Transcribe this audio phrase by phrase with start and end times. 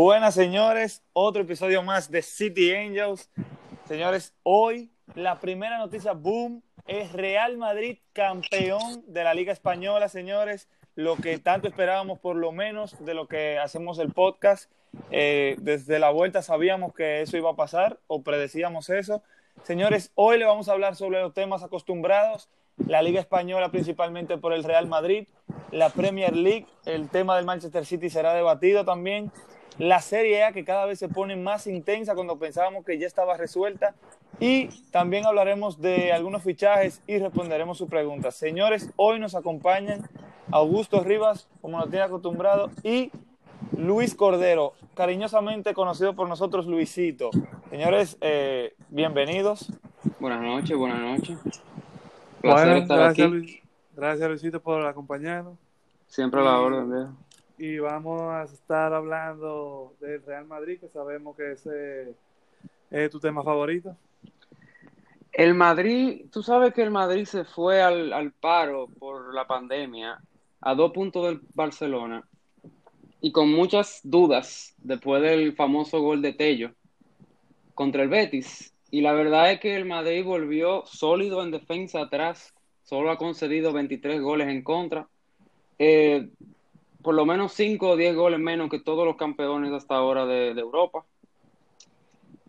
[0.00, 3.28] Buenas señores, otro episodio más de City Angels.
[3.88, 10.68] Señores, hoy la primera noticia boom es Real Madrid campeón de la Liga Española, señores.
[10.94, 14.70] Lo que tanto esperábamos, por lo menos, de lo que hacemos el podcast.
[15.10, 19.24] Eh, desde la vuelta sabíamos que eso iba a pasar o predecíamos eso.
[19.64, 22.48] Señores, hoy le vamos a hablar sobre los temas acostumbrados,
[22.86, 25.26] la Liga Española principalmente por el Real Madrid,
[25.72, 29.32] la Premier League, el tema del Manchester City será debatido también,
[29.78, 33.36] la Serie A que cada vez se pone más intensa cuando pensábamos que ya estaba
[33.36, 33.94] resuelta
[34.40, 38.34] y también hablaremos de algunos fichajes y responderemos sus preguntas.
[38.34, 40.08] Señores, hoy nos acompañan
[40.50, 43.10] Augusto Rivas, como nos tiene acostumbrado, y
[43.76, 47.30] Luis Cordero, cariñosamente conocido por nosotros Luisito.
[47.70, 49.72] Señores, eh, bienvenidos.
[50.20, 51.38] Buenas noches, buenas noches.
[52.40, 53.30] Placer gracias,
[53.94, 55.58] gracias Luisito por acompañarnos.
[56.06, 57.27] Siempre a la orden, viejo.
[57.58, 62.14] Y vamos a estar hablando del Real Madrid, que sabemos que ese
[62.88, 63.96] es tu tema favorito.
[65.32, 70.20] El Madrid, tú sabes que el Madrid se fue al, al paro por la pandemia
[70.60, 72.24] a dos puntos del Barcelona
[73.20, 76.70] y con muchas dudas después del famoso gol de Tello
[77.74, 78.72] contra el Betis.
[78.92, 83.72] Y la verdad es que el Madrid volvió sólido en defensa atrás, solo ha concedido
[83.72, 85.08] 23 goles en contra,
[85.78, 86.28] eh,
[87.02, 90.50] por lo menos 5 o 10 goles menos que todos los campeones hasta ahora de,
[90.50, 91.04] Europa.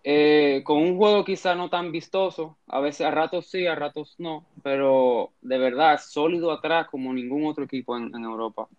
[0.03, 4.15] Eh, con un juego quizá no tan vistoso, a veces a ratos sí, a ratos
[4.17, 8.69] no, pero de verdad sólido atrás como ningún otro equipo en Europa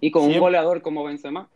[0.00, 1.48] y con un goleador como Benzema.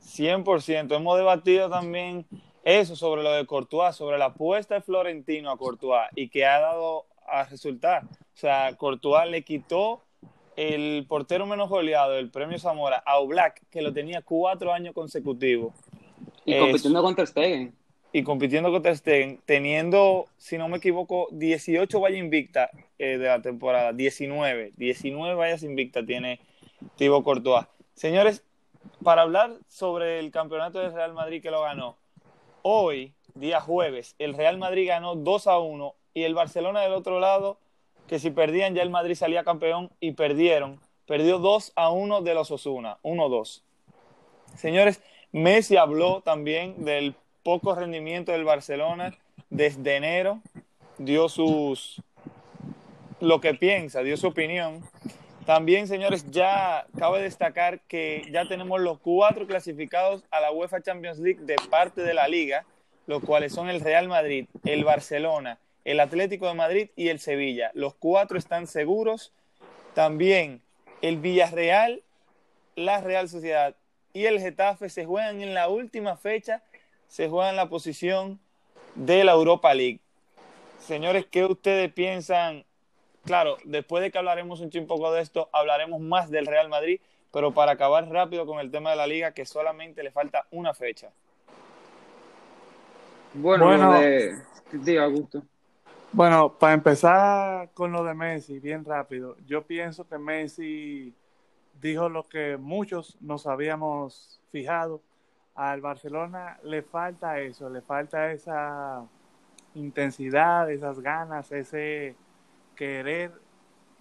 [0.00, 0.94] 100%.
[0.94, 2.26] Hemos debatido también
[2.64, 6.60] eso sobre lo de Courtois, sobre la apuesta de Florentino a Courtois y que ha
[6.60, 8.04] dado a resultar.
[8.04, 10.02] O sea, Courtois le quitó
[10.56, 15.74] el portero menos goleado del premio Zamora a Oblak, que lo tenía cuatro años consecutivos.
[16.44, 17.74] Y compitiendo contra Stegen.
[18.12, 23.40] Y compitiendo contra Stegen, teniendo, si no me equivoco, 18 vallas invictas eh, de la
[23.40, 26.40] temporada, 19, 19 vallas invictas tiene
[26.96, 27.66] Thibaut Courtois.
[27.94, 28.44] Señores,
[29.02, 31.96] para hablar sobre el campeonato del Real Madrid que lo ganó,
[32.62, 37.20] hoy, día jueves, el Real Madrid ganó 2 a 1 y el Barcelona del otro
[37.20, 37.58] lado,
[38.12, 42.34] que si perdían ya el Madrid salía campeón y perdieron, perdió 2 a 1 de
[42.34, 43.62] los Osuna, 1-2.
[44.54, 45.00] Señores,
[45.32, 49.16] Messi habló también del poco rendimiento del Barcelona
[49.48, 50.42] desde enero,
[50.98, 52.02] dio sus
[53.18, 54.82] lo que piensa, dio su opinión
[55.46, 61.18] también, señores, ya cabe destacar que ya tenemos los cuatro clasificados a la UEFA Champions
[61.18, 62.66] League de parte de la liga,
[63.06, 67.70] los cuales son el Real Madrid, el Barcelona, el Atlético de Madrid y el Sevilla.
[67.74, 69.32] Los cuatro están seguros.
[69.94, 70.62] También
[71.00, 72.02] el Villarreal,
[72.76, 73.74] la Real Sociedad
[74.12, 76.62] y el Getafe se juegan en la última fecha,
[77.08, 78.40] se juegan en la posición
[78.94, 80.00] de la Europa League.
[80.78, 82.64] Señores, ¿qué ustedes piensan
[83.24, 87.00] claro, después de que hablaremos un poco de esto, hablaremos más del Real Madrid,
[87.32, 90.74] pero para acabar rápido con el tema de la liga, que solamente le falta una
[90.74, 91.10] fecha.
[93.34, 94.98] Bueno, bueno de...
[94.98, 95.42] Augusto.
[96.14, 101.14] Bueno, para empezar con lo de Messi, bien rápido, yo pienso que Messi
[101.80, 105.00] dijo lo que muchos nos habíamos fijado.
[105.54, 109.06] Al Barcelona le falta eso, le falta esa
[109.74, 112.14] intensidad, esas ganas, ese
[112.76, 113.32] querer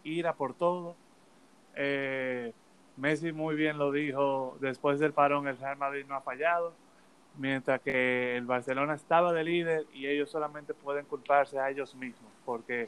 [0.04, 0.98] ir a por todo.
[1.76, 2.52] Eh,
[2.98, 6.74] Messi muy bien lo dijo, después del parón el Real Madrid no ha fallado,
[7.38, 12.32] mientras que el Barcelona estaba de líder y ellos solamente pueden culparse a ellos mismos,
[12.46, 12.88] porque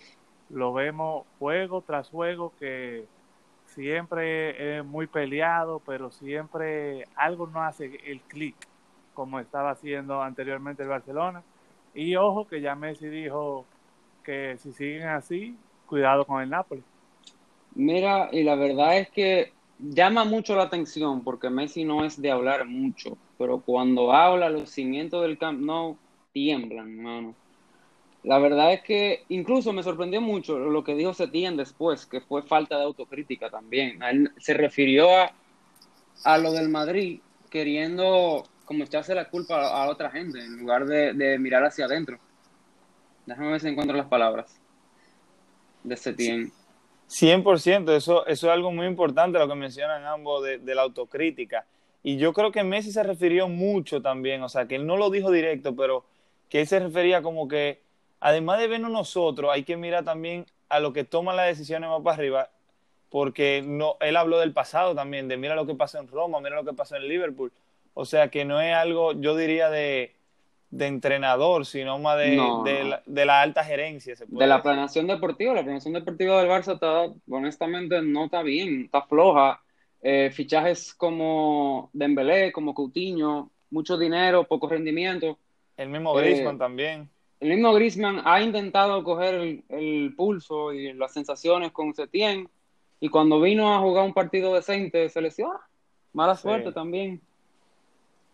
[0.50, 3.06] lo vemos juego tras juego que
[3.66, 8.56] siempre es muy peleado, pero siempre algo no hace el clic
[9.14, 11.44] como estaba haciendo anteriormente el Barcelona.
[11.94, 13.66] Y ojo que ya Messi dijo
[14.24, 16.84] que si siguen así, cuidado con el Napoli.
[17.76, 22.32] Mira, y la verdad es que llama mucho la atención porque Messi no es de
[22.32, 25.98] hablar mucho, pero cuando habla los cimientos del Camp Nou
[26.34, 27.36] tiemblan, hermano.
[28.24, 32.42] La verdad es que incluso me sorprendió mucho lo que dijo Setién después, que fue
[32.44, 34.02] falta de autocrítica también.
[34.02, 35.32] él se refirió a,
[36.24, 41.14] a lo del Madrid queriendo como echarse la culpa a, otra gente en lugar de,
[41.14, 42.18] de mirar hacia adentro.
[43.26, 44.60] Déjame ver si encuentro las palabras
[45.84, 46.52] de Setién.
[47.10, 51.66] 100%, eso, eso es algo muy importante lo que mencionan ambos de, de, la autocrítica.
[52.02, 55.10] Y yo creo que Messi se refirió mucho también, o sea, que él no lo
[55.10, 56.06] dijo directo, pero
[56.50, 57.82] que él se refería como que,
[58.20, 62.02] además de vernos nosotros, hay que mirar también a lo que toman las decisiones más
[62.02, 62.50] para arriba,
[63.10, 66.56] porque no, él habló del pasado también, de mira lo que pasó en Roma, mira
[66.56, 67.52] lo que pasó en Liverpool,
[67.94, 70.16] O sea que no es algo, yo diría, de,
[70.76, 74.16] de entrenador, sino más de, No, de, la, de la alta gerencia.
[74.16, 74.64] Se puede De la decir.
[74.64, 79.62] planeación deportiva, la planeación deportiva del Barça está, honestamente, no está bien, está floja.
[80.02, 85.38] Eh, fichajes como Dembélé, como Coutinho, mucho dinero, poco rendimiento.
[85.78, 87.10] El mismo Eh, Griezmann también.
[87.40, 92.50] El mismo Griezmann ha intentado coger el, el pulso y las sensaciones con Setién
[93.00, 95.54] y cuando vino a jugar un partido decente se lesionó.
[96.14, 96.44] Mala Sí.
[96.44, 97.22] suerte también.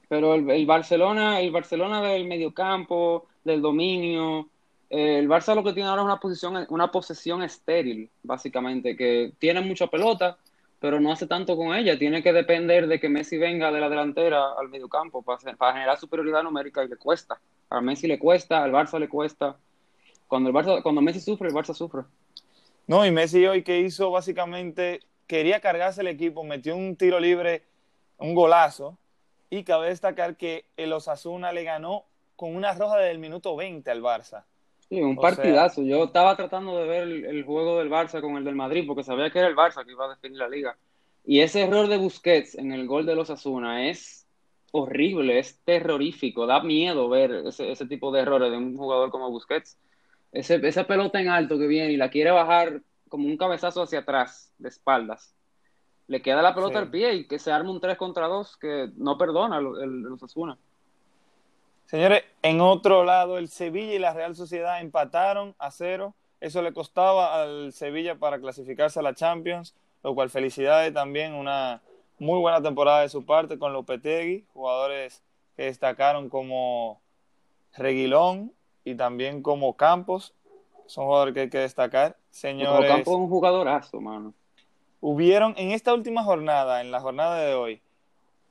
[0.10, 4.50] Pero el, el Barcelona, el Barcelona del mediocampo, del dominio,
[4.90, 9.34] eh, el Barça lo que tiene ahora es una posición, una posesión estéril, básicamente, que
[9.38, 10.38] tiene mucha pelota,
[10.80, 12.00] pero no hace tanto con ella.
[12.00, 16.00] Tiene que depender de que Messi venga de la delantera al mediocampo para, para generar
[16.00, 17.40] superioridad numérica y le cuesta.
[17.70, 19.58] A Messi le cuesta, al Barça le cuesta.
[20.28, 22.02] Cuando el Barça, cuando Messi sufre, el Barça sufre.
[22.88, 27.64] No, y Messi hoy que hizo básicamente, quería cargarse el equipo, metió un tiro libre,
[28.18, 28.98] un golazo,
[29.50, 32.06] y cabe destacar que el Osasuna le ganó
[32.36, 34.46] con una roja desde el minuto 20 al Barça.
[34.90, 35.84] Sí, un O partidazo.
[35.84, 39.04] Yo estaba tratando de ver el, el juego del Barça con el del Madrid porque
[39.04, 40.78] sabía que era el Barça que iba a definir la liga.
[41.24, 44.28] Y ese error de Busquets en el gol de los Asuna es
[44.72, 46.48] horrible, es terrorífico.
[46.48, 49.78] Da miedo ver ese, ese tipo de errores de un jugador como Busquets.
[50.32, 54.00] Ese, esa pelota en alto que viene y la quiere bajar como un cabezazo hacia
[54.00, 55.36] atrás, de espaldas.
[56.10, 56.80] Le queda la pelota Sí.
[56.80, 60.02] al pie y que se arma un 3 contra 2 que no perdona el, el,
[60.02, 60.58] los Asuna.
[61.86, 66.14] Señores, en otro lado, el Sevilla y la Real Sociedad empataron a cero.
[66.40, 71.82] Eso le costaba al Sevilla para clasificarse a la Champions, lo cual felicidades también, una
[72.20, 75.24] muy buena temporada de su parte con Lopetegui, jugadores
[75.56, 77.02] que destacaron como
[77.76, 78.52] Reguilón
[78.84, 80.34] y también como Campos,
[80.86, 82.14] son jugadores que hay que destacar.
[82.14, 84.34] Como Señores, campo es un jugadorazo, mano.
[85.02, 87.82] Hubieron en esta última jornada, en la jornada de hoy,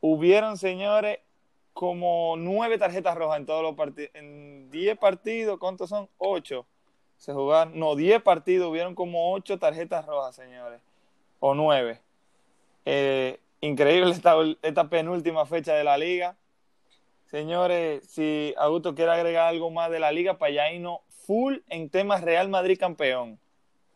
[0.00, 1.18] hubieron, señores,
[1.72, 4.10] como nueve tarjetas rojas en todos los partidos.
[4.14, 6.08] En diez partidos, ¿cuántos son?
[6.18, 6.66] Ocho.
[7.16, 10.80] Se jugaron, no, diez partidos, hubieron como ocho tarjetas rojas, señores.
[11.40, 12.00] O nueve.
[12.84, 16.36] Eh, increíble esta, penúltima fecha de la liga.
[17.26, 20.52] Señores, si Augusto quiere agregar algo más de la liga, para
[21.26, 23.38] full en temas Real Madrid campeón.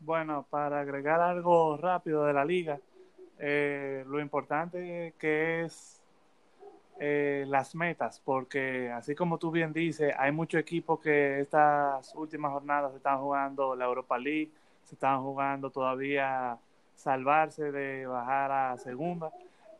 [0.04, 2.81] Bueno, para agregar algo rápido de la liga,
[3.38, 6.02] eh, lo importante que es
[6.99, 12.52] eh, las metas, porque así como tú bien dices, hay muchos equipos que estas últimas
[12.52, 14.50] jornadas se están jugando la Europa League,
[14.84, 16.58] se están jugando todavía
[16.96, 19.31] salvarse de bajar a segunda,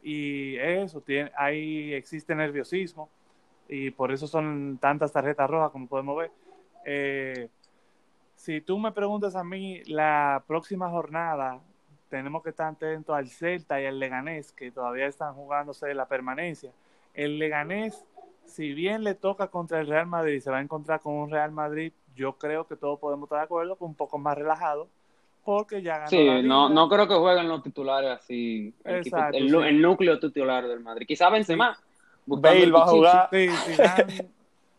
[0.05, 3.09] y eso, tiene, ahí existe nerviosismo,
[3.69, 6.31] y por eso son tantas tarjetas rojas como podemos ver.
[6.85, 7.49] Eh,
[8.43, 11.61] si tú me preguntas a mí, la próxima jornada
[12.09, 16.73] tenemos que estar atentos al Celta y al Leganés, que todavía están jugándose la permanencia.
[17.15, 18.05] El Leganés,
[18.45, 21.53] si bien le toca contra el Real Madrid, se va a encontrar con un Real
[21.53, 24.89] Madrid, yo creo que todos podemos estar de acuerdo, con un poco más relajado,
[25.45, 29.17] porque ya ganó Sí, la no, no creo que jueguen los titulares así, el, equipo-
[29.19, 29.57] Exacto, el, sí.
[29.57, 31.07] el núcleo titular del Madrid.
[31.07, 31.79] Quizá Benzema.
[32.27, 33.29] buscando Bale va a jugar.
[33.33, 34.29] Sí, Zidane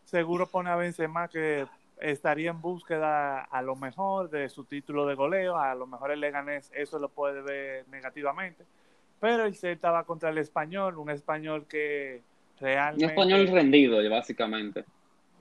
[0.03, 1.65] seguro pone a Benzema que
[2.03, 6.19] estaría en búsqueda a lo mejor de su título de goleo, a lo mejor el
[6.19, 8.65] Leganés eso lo puede ver negativamente,
[9.21, 12.21] pero el Celta va contra el Español, un Español que
[12.59, 13.05] Un realmente...
[13.05, 14.83] español rendido, básicamente.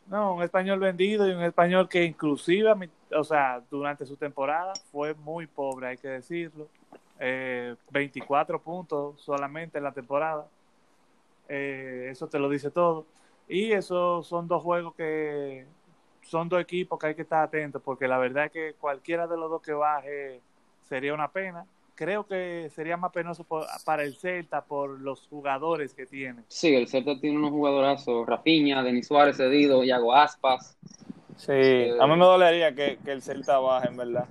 [0.06, 2.72] No, un español vendido y un español que inclusive,
[3.12, 6.68] o sea, durante su temporada fue muy pobre, hay que decirlo.
[7.18, 10.46] Eh, 24 puntos solamente en la temporada.
[11.48, 13.06] Eh, eso te lo dice todo.
[13.48, 15.66] Y esos son dos juegos que
[16.22, 19.36] son dos equipos que hay que estar atentos porque la verdad es que cualquiera de
[19.36, 20.40] los dos que baje
[20.88, 21.66] sería una pena.
[21.94, 26.42] Creo que sería más penoso por- para el Celta por los jugadores que tiene.
[26.48, 28.26] Sí, el Celta tiene unos jugadorazos.
[28.26, 30.76] Rafinha, Denis Suárez cedido, Iago Aspas.
[31.36, 34.26] Sí, a mí me dolería que, que el Celta baje, en verdad.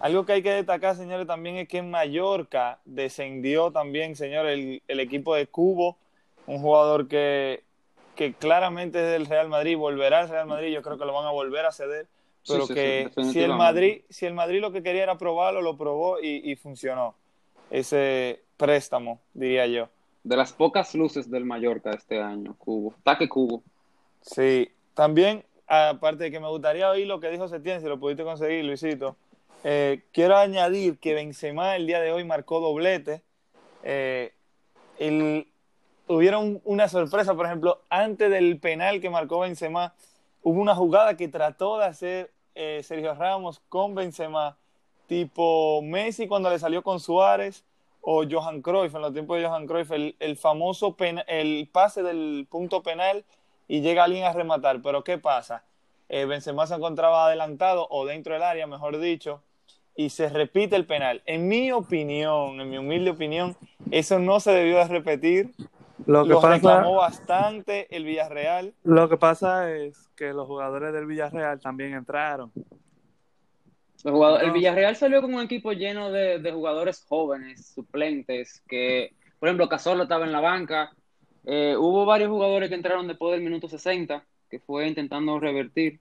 [0.00, 4.82] Algo que hay que destacar, señores, también es que en Mallorca descendió también, señores, el,
[4.88, 5.96] el equipo de Cubo,
[6.46, 7.62] un jugador que,
[8.16, 11.26] que claramente es del Real Madrid, volverá al Real Madrid, yo creo que lo van
[11.26, 12.06] a volver a ceder,
[12.42, 13.54] Sí, pero sí, sí, que si el.
[13.54, 17.14] Madrid, si el Madrid lo que quería era probarlo, lo probó y, y funcionó.
[17.70, 19.88] Ese préstamo, diría yo.
[20.24, 22.94] De las pocas luces del Mallorca este año, Cubo.
[23.02, 23.62] Taque Cubo.
[24.20, 28.24] Sí, también, aparte de que me gustaría oír lo que dijo Setién, si lo pudiste
[28.24, 29.16] conseguir, Luisito,
[29.64, 33.22] eh, quiero añadir que Benzema el día de hoy marcó doblete.
[33.84, 34.32] Eh,
[34.98, 35.46] el-
[36.06, 39.94] hubieron una sorpresa, por ejemplo, antes del penal que marcó Benzema,
[40.42, 44.56] hubo una jugada que trató de hacer eh, Sergio Ramos con Benzema,
[45.06, 47.64] tipo Messi cuando le salió con Suárez,
[48.02, 52.46] o Johan Cruyff, en los tiempos de Johan Cruyff, el, el famoso el pase del
[52.50, 53.24] punto penal
[53.68, 54.82] y llega alguien a rematar.
[54.82, 55.64] Pero ¿qué pasa?
[56.08, 59.40] Eh, Benzema se encontraba adelantado o dentro del área, mejor dicho,
[59.94, 61.22] y se repite el penal.
[61.26, 63.56] En mi opinión, en mi humilde opinión,
[63.90, 65.52] eso no se debió de repetir.
[66.06, 68.74] Lo que pasa, reclamó bastante el Villarreal.
[68.84, 72.52] Lo que pasa es que los jugadores del Villarreal también entraron.
[74.04, 80.04] el Villarreal salió con un equipo lleno de, jugadores jóvenes, suplentes, que, por ejemplo, Cazorla
[80.04, 80.92] estaba en la banca.
[81.44, 86.00] Eh, hubo varios jugadores que entraron después del minuto 60, que fue intentando revertir.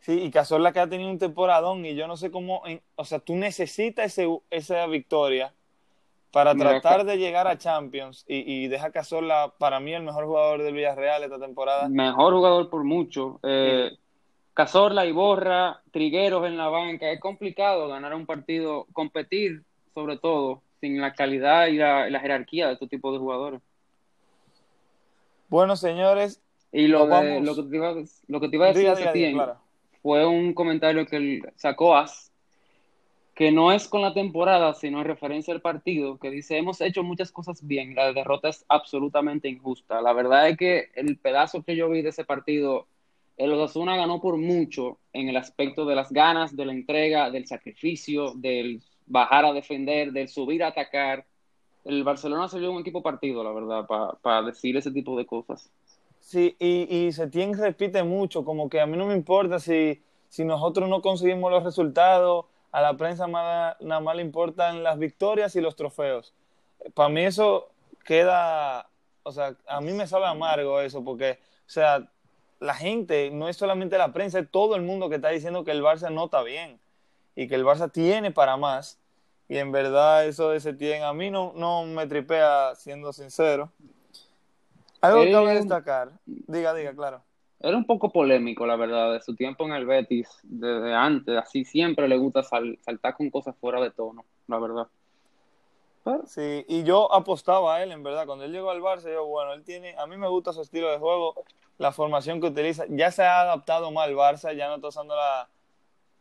[0.00, 2.62] Sí, y Cazorla que ha tenido un temporadón y yo no sé cómo,
[2.94, 5.52] o sea, tú necesitas ese, esa victoria
[6.32, 10.62] para tratar de llegar a Champions y, y deja Cazorla para mí el mejor jugador
[10.62, 11.88] del Villarreal esta temporada.
[11.88, 13.40] Mejor jugador por mucho.
[13.42, 13.90] Eh,
[14.54, 19.62] Cazorla y Borra, Trigueros en la banca, es complicado ganar un partido, competir
[19.98, 23.60] sobre todo, sin la calidad y la, jerarquía de este tipo de jugadores.
[25.48, 26.40] Bueno, señores.
[26.70, 27.94] Y lo, lo, que, te iba,
[28.28, 29.36] lo que te iba a decir
[30.02, 32.27] fue un comentario que sacó As,
[33.38, 37.04] que no es con la temporada, sino en referencia al partido, que dice, hemos hecho
[37.04, 40.02] muchas cosas bien, la derrota es absolutamente injusta.
[40.02, 42.88] La verdad es que el pedazo que yo vi de ese partido,
[43.36, 47.46] el Osasuna ganó por mucho en el aspecto de las ganas, de la entrega, del
[47.46, 51.24] sacrificio, del bajar a defender, del subir a atacar.
[51.84, 53.86] El Barcelona se vio un equipo partido, la verdad,
[54.20, 55.70] para decir ese tipo de cosas.
[56.18, 60.44] Sí, y, y Setién repite mucho, como que a mí no me importa si, si
[60.44, 65.56] nosotros no conseguimos los resultados, a la prensa nada, nada más le importan las victorias
[65.56, 66.34] y los trofeos.
[66.94, 67.70] Para mí eso
[68.04, 68.88] queda,
[69.22, 72.08] o sea, a mí me sabe amargo eso, porque, o sea,
[72.60, 75.70] la gente, no es solamente la prensa, es todo el mundo que está diciendo que
[75.70, 76.80] el Barça no está bien
[77.34, 78.98] y que el Barça tiene para más.
[79.48, 83.72] Y en verdad eso de Setién a mí no, no me tripea, siendo sincero.
[85.00, 86.10] Algo que cabe destacar.
[86.26, 87.22] Diga, diga, claro.
[87.60, 91.64] Era un poco polémico, la verdad, de su tiempo en el Betis, desde antes, así
[91.64, 94.86] siempre le gusta saltar con cosas fuera de tono, la verdad.
[96.26, 99.52] Sí, y yo apostaba a él, en verdad, cuando él llegó al Barça, yo, bueno,
[99.52, 101.34] él tiene, a mí me gusta su estilo de juego,
[101.78, 105.16] la formación que utiliza, ya se ha adaptado más al Barça, ya no está usando
[105.16, 105.48] la,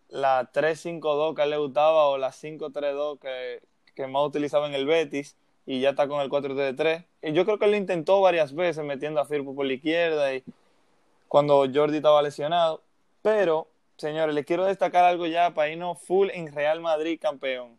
[0.10, 3.62] la 3-5-2 que a él le gustaba o la 5-3-2 que,
[3.96, 7.06] que más utilizaba en el Betis y ya está con el 4-3.
[7.22, 10.34] Y yo creo que él lo intentó varias veces metiendo a Firpo por la izquierda
[10.34, 10.44] y
[11.28, 12.82] cuando Jordi estaba lesionado.
[13.22, 13.68] Pero,
[13.98, 17.78] señores, les quiero destacar algo ya para irnos full en Real Madrid campeón.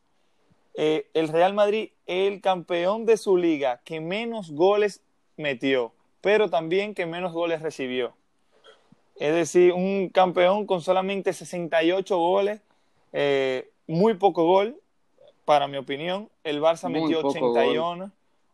[0.74, 5.02] Eh, el Real Madrid es el campeón de su liga que menos goles
[5.36, 8.14] metió, pero también que menos goles recibió.
[9.16, 12.60] Es decir, un campeón con solamente 68 goles,
[13.12, 14.76] eh, muy poco gol,
[15.44, 16.28] para mi opinión.
[16.44, 18.12] El Barça metió 81,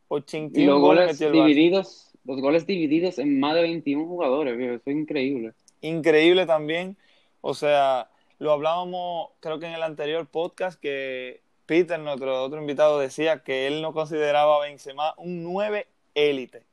[0.08, 4.96] 81 y los goles divididos, los goles divididos en más de 21 jugadores, eso es
[4.96, 5.52] increíble.
[5.80, 6.96] Increíble también.
[7.40, 12.98] O sea, lo hablábamos creo que en el anterior podcast que Peter, nuestro otro invitado,
[12.98, 16.64] decía que él no consideraba a Benzema un 9 élite.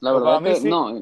[0.00, 0.94] La verdad es que no.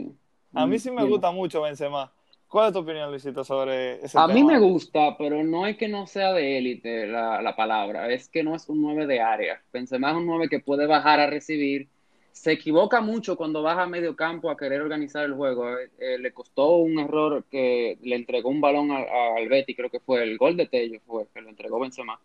[0.53, 2.13] A mí sí me gusta mucho Benzema.
[2.49, 5.89] ¿Cuál es tu opinión, Luisito, sobre ese A mí me gusta, pero no es que
[5.89, 9.61] no sea de élite la, la, palabra, es que no es un 9 de área.
[9.73, 11.89] Benzema es un 9 que puede bajar a recibir.
[12.35, 15.79] Se equivoca mucho cuando baja a medio campo a querer organizar el juego.
[15.79, 20.01] Eh, eh, le costó un error que le entregó un balón al Betty, creo que
[20.01, 22.21] fue el gol de Tello, fue que lo entregó Benzema.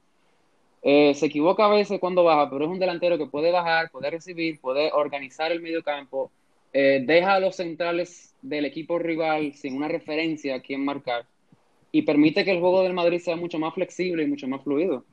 [0.81, 4.09] Eh, se equivoca a veces cuando baja, pero es un delantero que puede bajar, puede
[4.09, 6.31] recibir, puede organizar el medio campo,
[6.73, 11.25] deja a los centrales del equipo rival sin una referencia a quién marcar
[11.91, 15.05] y permite que el juego del Madrid sea mucho más flexible y mucho más fluido.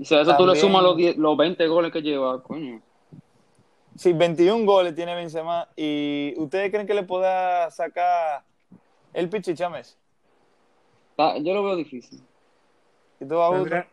[0.00, 2.80] Y si a eso tú le sumas los, los 20 goles que lleva, coño.
[3.96, 5.68] Sí, 21 goles tiene Benzema.
[5.76, 8.42] ¿Y ustedes creen que le pueda sacar
[9.12, 9.98] el Pichichames?
[11.42, 12.18] Yo lo veo difícil.
[13.20, 13.88] ¿Y tú, tendría,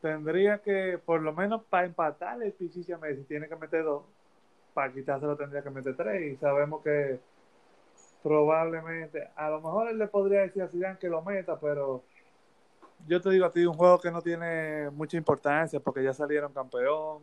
[0.00, 4.04] tendría que, por lo menos para empatar el Pichichames, tiene que meter dos
[4.72, 7.18] para quitárselo tendría que meter tres y sabemos que
[8.22, 12.04] probablemente, a lo mejor él le podría decir a Zidane que lo meta, pero
[13.06, 16.52] yo te digo a ti, un juego que no tiene mucha importancia porque ya salieron
[16.52, 17.22] campeón.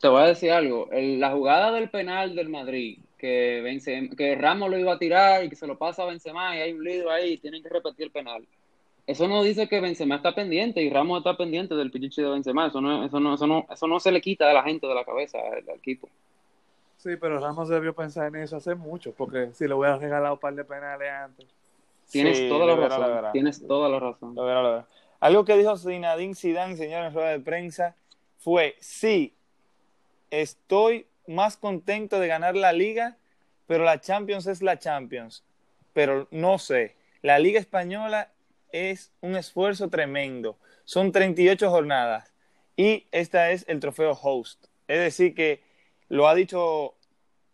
[0.00, 4.70] Te voy a decir algo, la jugada del penal del Madrid, que, vence, que Ramos
[4.70, 7.10] lo iba a tirar y que se lo pasa a Benzema y hay un lío
[7.10, 8.46] ahí y tienen que repetir el penal.
[9.06, 12.66] Eso no dice que Benzema está pendiente y Ramos está pendiente del pichichi de Benzema,
[12.66, 14.94] eso no, eso no, eso no, eso no se le quita a la gente de
[14.94, 16.08] la cabeza al equipo.
[16.98, 20.40] Sí, pero Ramos debió pensar en eso hace mucho, porque si le hubiera regalado un
[20.40, 21.46] par de penales antes.
[22.10, 23.32] Tienes toda la razón.
[23.32, 24.36] Tienes toda la razón.
[25.20, 27.96] Algo que dijo Zinedine Zidane, señor, en rueda de prensa,
[28.38, 29.34] fue, sí,
[30.30, 33.16] estoy más contento de ganar la liga,
[33.66, 35.44] pero la Champions es la Champions.
[35.92, 38.30] Pero no sé, la liga española
[38.70, 40.58] es un esfuerzo tremendo.
[40.84, 42.32] Son 38 jornadas
[42.76, 44.66] y esta es el trofeo host.
[44.86, 45.62] Es decir, que
[46.08, 46.94] lo ha dicho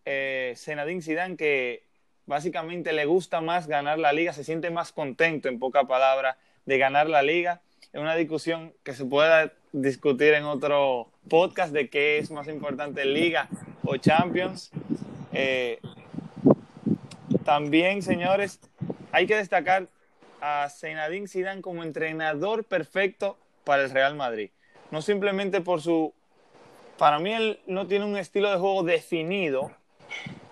[0.05, 1.85] eh, Zinedine Zidane que
[2.33, 6.79] básicamente le gusta más ganar la liga, se siente más contento, en poca palabra, de
[6.79, 7.61] ganar la liga.
[7.93, 13.05] Es una discusión que se pueda discutir en otro podcast de qué es más importante,
[13.05, 13.49] liga
[13.85, 14.71] o Champions.
[15.35, 15.79] Eh,
[17.45, 18.61] también, señores,
[19.13, 19.89] hay que destacar
[20.41, 24.49] a Zinedine Zidane como entrenador perfecto para el Real Madrid.
[24.91, 26.15] No simplemente por su...
[26.97, 29.71] Para mí él no tiene un estilo de juego definido,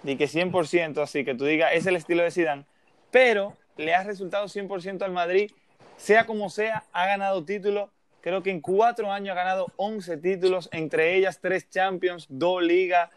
[0.03, 2.65] de que 100%, así que tú digas, es el estilo de Zidane,
[3.11, 5.51] pero le ha resultado 100% al Madrid,
[5.97, 7.91] sea como sea, ha ganado títulos,
[8.21, 13.11] creo que en cuatro años ha ganado 11 títulos, entre ellas tres Champions, dos Ligas,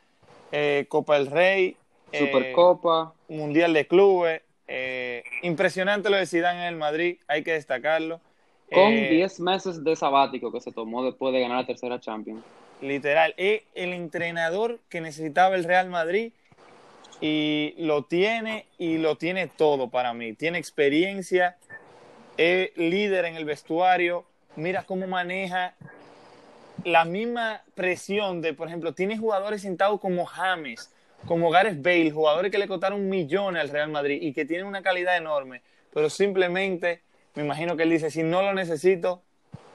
[0.51, 1.77] eh, Copa del Rey,
[2.11, 7.53] eh, Supercopa, Mundial de Clubes, eh, impresionante lo de Zidane en el Madrid, hay que
[7.53, 8.19] destacarlo.
[8.71, 12.43] Con 10 meses de sabático que se tomó después de ganar la tercera Champions.
[12.81, 16.33] Literal, es el entrenador que necesitaba el Real Madrid
[17.21, 20.33] y lo tiene y lo tiene todo para mí.
[20.33, 21.57] Tiene experiencia,
[22.37, 25.75] es líder en el vestuario, mira cómo maneja
[26.83, 30.91] la misma presión de, por ejemplo, tiene jugadores sentados como James,
[31.25, 34.81] como Gareth Bale, jugadores que le costaron millones al Real Madrid y que tienen una
[34.81, 35.61] calidad enorme,
[35.93, 37.01] pero simplemente
[37.35, 39.21] me imagino que él dice, si no lo necesito,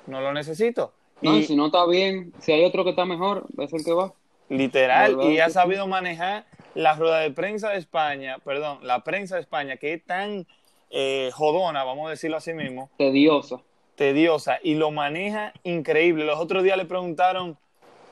[0.06, 0.92] no lo necesito.
[1.20, 3.92] No, y si no está bien, si hay otro que está mejor, es el que
[3.92, 4.12] va.
[4.48, 6.46] Literal, y ha sabido manejar
[6.78, 10.46] la rueda de prensa de España, perdón, la prensa de España, que es tan
[10.90, 12.88] eh, jodona, vamos a decirlo así mismo.
[12.96, 13.60] Tediosa.
[13.96, 16.24] Tediosa, y lo maneja increíble.
[16.24, 17.58] Los otros días le preguntaron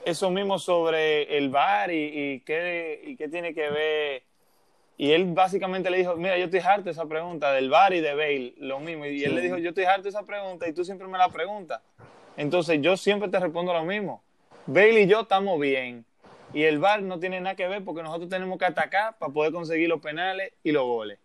[0.03, 4.23] eso mismo sobre el bar y, qué, y qué tiene que ver.
[4.97, 8.01] Y él básicamente le dijo, mira, yo estoy harto de esa pregunta del bar y
[8.01, 9.05] de Bale, lo mismo.
[9.05, 11.29] Y él le dijo, yo estoy harto de esa pregunta y tú siempre me la
[11.29, 11.79] preguntas.
[12.35, 14.21] Entonces yo siempre te respondo lo mismo.
[14.65, 16.03] Bale y yo estamos bien.
[16.53, 19.51] Y el VAR no tiene nada que ver porque nosotros tenemos que atacar para poder
[19.51, 21.19] conseguir los penales y los goles.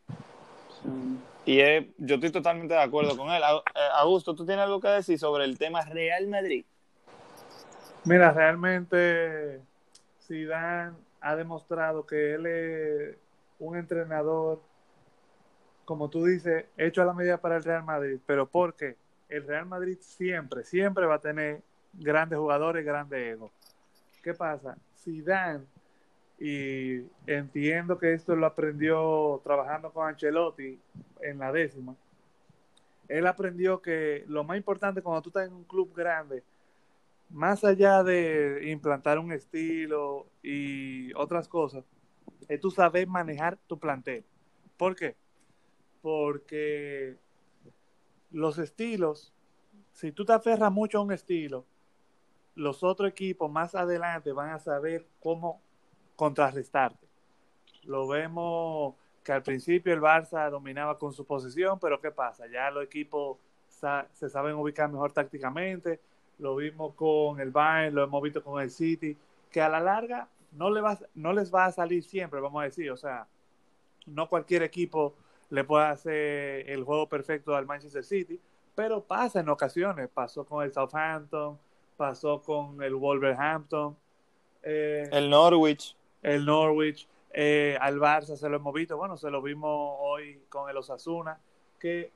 [1.45, 1.59] Y
[1.99, 3.43] yo estoy totalmente de acuerdo con él.
[3.43, 6.65] Eh, Augusto, ¿tú tienes algo que decir sobre el tema Real Madrid?
[8.05, 9.61] Mira, realmente
[10.27, 13.17] Zidane ha demostrado que él es
[13.59, 14.61] un entrenador,
[15.85, 18.19] como tú dices, hecho a la medida para el Real Madrid.
[18.27, 18.97] Pero porque
[19.29, 21.61] el Real Madrid siempre, siempre va a tener
[21.93, 23.53] grandes jugadores, grandes egos.
[24.23, 24.79] ¿Qué pasa?
[24.97, 25.65] Zidane,
[26.39, 30.79] y entiendo que esto lo aprendió trabajando con Ancelotti
[31.21, 31.97] en la décima,
[33.09, 36.43] él aprendió que lo más importante cuando tú estás en un club grande,
[37.31, 41.85] más allá de implantar un estilo y otras cosas,
[42.49, 44.25] es tú saber manejar tu plantel.
[44.77, 45.17] ¿Por qué?
[46.01, 47.17] Porque
[48.31, 49.33] los estilos,
[49.93, 51.67] si tú te aferras mucho a un estilo,
[52.55, 55.61] los otros equipos más adelante van a saber cómo
[56.17, 57.07] contrarrestarte.
[57.85, 62.47] Lo vemos que al principio el Barça dominaba con su posición, pero ¿qué pasa?
[62.47, 63.39] Ya los equipos
[64.13, 66.01] se saben ubicar mejor tácticamente.
[66.39, 69.17] Lo vimos con el Bayern, lo hemos visto con el City,
[69.51, 72.65] que a la larga no, le va, no les va a salir siempre, vamos a
[72.65, 72.91] decir.
[72.91, 73.27] O sea,
[74.07, 75.15] no cualquier equipo
[75.51, 78.41] le puede hacer el juego perfecto al Manchester City,
[78.75, 80.09] pero pasa en ocasiones.
[80.09, 81.59] Pasó con el Southampton,
[81.97, 83.97] pasó con el Wolverhampton.
[84.63, 85.97] Eh, el Norwich.
[86.23, 87.09] El Norwich.
[87.35, 91.41] Eh, al Barça se lo hemos visto, bueno, se lo vimos hoy con el Osasuna,
[91.79, 92.13] que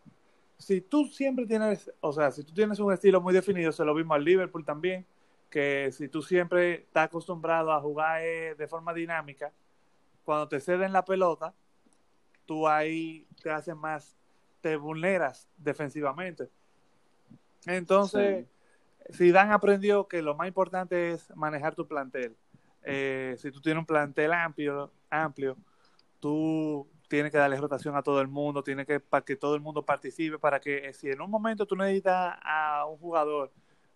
[0.58, 3.94] si tú siempre tienes, o sea, si tú tienes un estilo muy definido, se lo
[3.94, 5.06] vimos al Liverpool también,
[5.48, 9.52] que si tú siempre estás acostumbrado a jugar eh, de forma dinámica,
[10.24, 11.54] cuando te ceden la pelota,
[12.44, 14.16] tú ahí te haces más,
[14.60, 16.50] te vulneras defensivamente.
[17.64, 18.46] Entonces,
[19.12, 22.36] Zidane aprendió que lo más importante es manejar tu plantel.
[22.82, 25.56] Eh, si tú tienes un plantel amplio, amplio,
[26.20, 29.60] tú tienes que darle rotación a todo el mundo, tienes que para que todo el
[29.60, 33.52] mundo participe, para que eh, si en un momento tú necesitas a un jugador,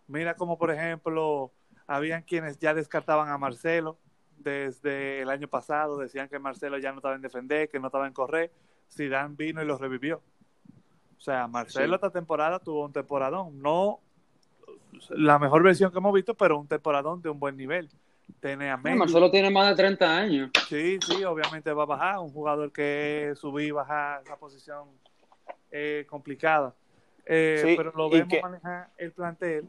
[0.06, 1.52] mira como por ejemplo,
[1.86, 3.98] habían quienes ya descartaban a Marcelo
[4.38, 8.06] desde el año pasado, decían que Marcelo ya no estaba en defender, que no estaba
[8.06, 8.52] en correr,
[8.90, 10.22] Zidane vino y lo revivió.
[11.18, 14.00] O sea, Marcelo esta temporada tuvo un temporadón, no
[15.10, 17.88] la mejor versión que hemos visto, pero un temporadón de un buen nivel.
[18.40, 20.50] Tiene a Marcelo tiene más de 30 años.
[20.68, 22.18] Sí, sí, obviamente va a bajar.
[22.20, 24.88] Un jugador que subir y bajar esa posición
[26.08, 26.74] complicada.
[27.26, 29.68] Eh, Sí, pero lo vemos que- manejar el plantel,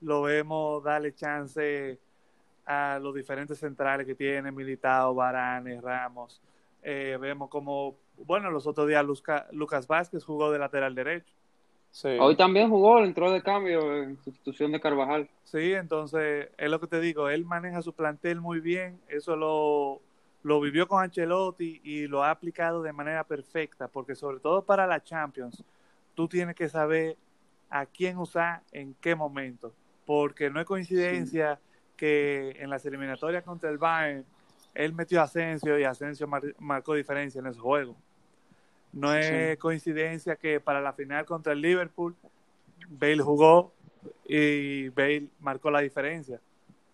[0.00, 1.98] lo vemos darle chance
[2.64, 6.40] a los diferentes centrales que tiene, Militao, Varane, Ramos.
[6.82, 9.04] Eh, vemos como, bueno, los otros días
[9.52, 11.34] Lucas Vázquez jugó de lateral derecho.
[11.96, 12.08] Sí.
[12.20, 15.30] Hoy también jugó, entró de cambio en sustitución de Carvajal.
[15.44, 20.02] Sí, entonces es lo que te digo, él maneja su plantel muy bien, eso lo,
[20.42, 24.86] lo vivió con Ancelotti y lo ha aplicado de manera perfecta, porque sobre todo para
[24.86, 25.64] la Champions,
[26.14, 27.16] tú tienes que saber
[27.70, 29.72] a quién usar en qué momento,
[30.04, 31.58] porque no es coincidencia
[31.96, 34.26] que en las eliminatorias contra el Bayern,
[34.74, 37.96] él metió a Asensio y Asensio mar- marcó diferencia en ese juego.
[38.96, 39.18] No Sí.
[39.20, 42.16] es coincidencia que para la final contra el Liverpool,
[42.88, 43.72] Bale jugó
[44.26, 46.40] y Bale marcó la diferencia.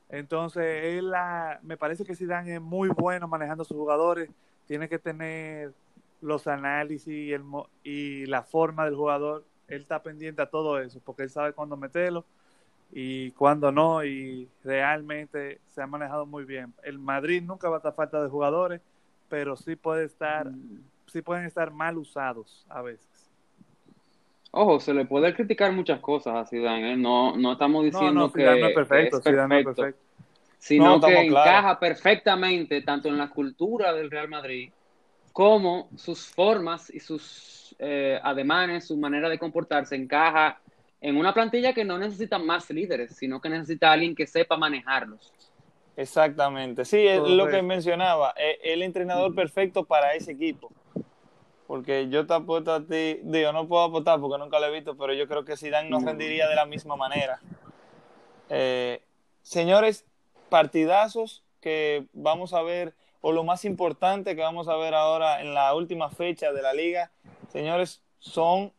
[0.08, 4.28] Entonces, él la- me parece que Zidane es muy bueno manejando a sus jugadores,
[4.66, 5.72] tiene que tener
[6.20, 7.42] los análisis y, el,
[7.84, 11.76] y la forma del jugador, él está pendiente a todo eso, porque él sabe cuándo
[11.76, 12.24] meterlo
[12.92, 16.74] y cuándo no, y realmente se ha manejado muy bien.
[16.82, 18.80] El Madrid nunca va a estar falta de jugadores,
[19.28, 20.50] pero sí puede estar,
[21.12, 23.06] sí pueden estar mal usados a veces.
[24.50, 26.96] Ojo, se le puede criticar muchas cosas a Zidane, ¿eh?
[26.96, 30.02] No, no estamos diciendo no, que, no es que perfecto, es Zidane no es perfecto,
[30.58, 34.70] sino No, que encaja perfectamente tanto en la cultura del Real Madrid
[35.32, 40.60] como sus formas y sus eh, ademanes, su manera de comportarse encaja
[41.00, 45.32] en una plantilla que no necesita más líderes, sino que necesita alguien que sepa manejarlos.
[45.96, 50.70] Exactamente, sí, es lo que mencionaba, es el entrenador perfecto para ese equipo.
[51.66, 54.96] Porque yo te apuesto a ti, digo, no puedo apostar porque nunca lo he visto,
[54.96, 56.06] pero yo creo que Zidane no No.
[56.06, 57.40] rendiría de la misma manera.
[58.48, 59.02] Eh,
[59.42, 60.04] señores,
[60.48, 65.54] partidazos que vamos a ver, o lo más importante que vamos a ver ahora en
[65.54, 67.10] la última fecha de la liga,
[67.48, 68.72] señores, son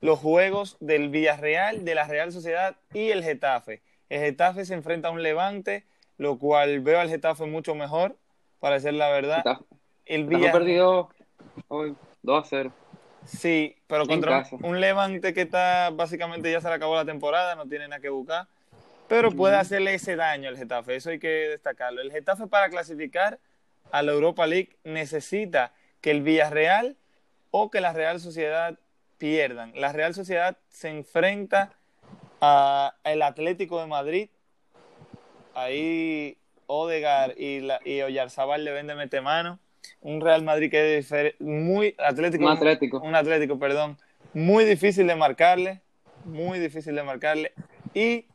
[0.00, 3.82] los juegos del Villarreal, de la Real Sociedad y el Getafe.
[4.08, 5.86] El Getafe se enfrenta a un Levante,
[6.22, 8.16] lo cual veo al Getafe mucho mejor,
[8.60, 9.38] para decir la verdad.
[9.38, 9.64] Getafe,
[10.06, 11.08] El Villarreal, perdió
[11.68, 12.72] hoy 2 a 0.
[13.24, 17.66] sí, pero contra un, Levante que está básicamente ya se le acabó la temporada, no
[17.66, 18.46] tiene nada que buscar,
[19.08, 22.00] pero puede hacerle ese daño al Getafe, eso hay que destacarlo.
[22.00, 23.38] El Getafe para clasificar
[23.90, 26.96] a la Europa League necesita que el Villarreal
[27.50, 28.78] o que la Real Sociedad
[29.18, 29.72] pierdan.
[29.74, 31.72] La Real Sociedad se enfrenta
[32.40, 34.30] al Atlético de Madrid.
[35.54, 36.36] Ahí
[36.66, 39.58] Odegar y, la, y Oyarzabal le venden mete mano.
[40.00, 42.44] Un Real Madrid que es muy atlético.
[42.44, 42.98] Un Atlético.
[43.00, 43.98] Un Atlético, perdón.
[44.32, 45.80] Muy difícil de marcarle.
[46.24, 47.52] Muy difícil de marcarle.
[47.94, 48.26] Y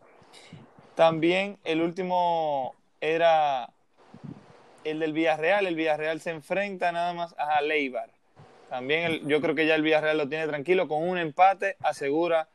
[0.96, 3.70] también el último era
[4.84, 5.66] el del Villarreal.
[5.66, 8.10] El Villarreal se enfrenta nada más a Leibar.
[8.70, 10.88] También el- yo creo que ya el Villarreal lo tiene tranquilo.
[10.88, 12.48] Con un empate asegura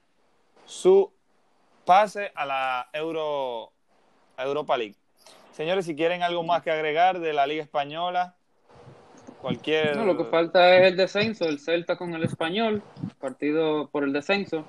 [0.66, 1.11] su
[1.85, 3.71] pase a la Euro,
[4.44, 4.94] Europa League.
[5.52, 8.35] Señores, si quieren algo más que agregar de la Liga Española,
[9.40, 9.96] cualquier...
[9.96, 12.83] No, lo que falta es el descenso, el Celta con el Español,
[13.20, 14.64] partido por el descenso,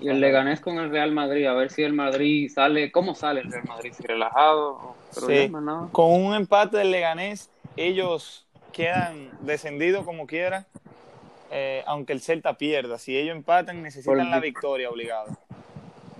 [0.00, 3.40] y el Leganés con el Real Madrid, a ver si el Madrid sale, ¿cómo sale
[3.40, 3.92] el Real Madrid?
[3.92, 5.20] Si relajado, o Sí.
[5.20, 5.90] problema, ¿no?
[5.92, 10.66] Con un empate del Leganés, ellos quedan descendidos como quiera,
[11.50, 12.98] eh, aunque el Celta pierda.
[12.98, 15.30] Si ellos empatan, necesitan Por- la victoria obligado.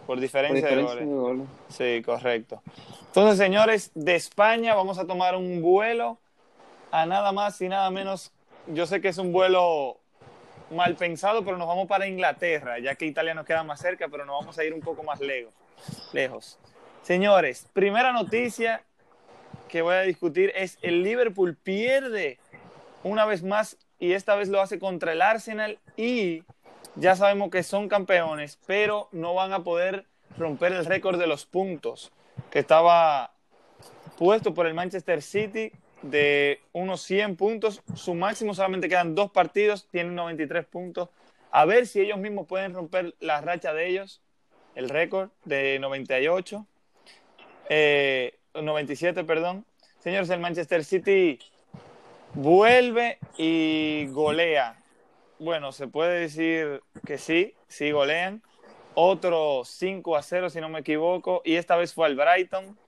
[0.06, 1.46] Por Por diferencia, diferencia de goles.
[1.68, 2.62] Sí, correcto.
[3.06, 6.18] Entonces, señores, de España vamos a tomar un vuelo
[6.90, 8.32] a nada más y nada menos.
[8.66, 9.98] Yo sé que es un vuelo
[10.70, 14.24] mal pensado, pero nos vamos para Inglaterra, ya que Italia nos queda más cerca, pero
[14.24, 15.52] nos vamos a ir un poco más lejos.
[16.12, 16.58] lejos.
[17.02, 18.82] Señores, primera noticia
[19.68, 22.38] que voy a discutir es el Liverpool pierde
[23.02, 26.44] una vez más y esta vez lo hace contra el Arsenal y
[26.96, 30.07] ya sabemos que son campeones, pero no van a poder
[30.38, 32.12] romper el récord de los puntos
[32.50, 33.33] que estaba
[34.18, 37.83] puesto por el Manchester City de unos 100 puntos.
[37.94, 41.09] Su máximo solamente quedan dos partidos, tienen 93 puntos.
[41.50, 44.20] A ver si ellos mismos pueden romper la racha de ellos,
[44.74, 46.66] el récord de 98,
[47.68, 49.64] eh, 97, perdón.
[50.00, 51.38] Señores, el Manchester City
[52.35, 54.83] vuelve y golea.
[55.44, 58.42] Bueno, se puede decir que sí, sí golean.
[58.94, 61.42] Otro 5 a 0, si no me equivoco.
[61.44, 62.78] Y esta vez fue al Brighton.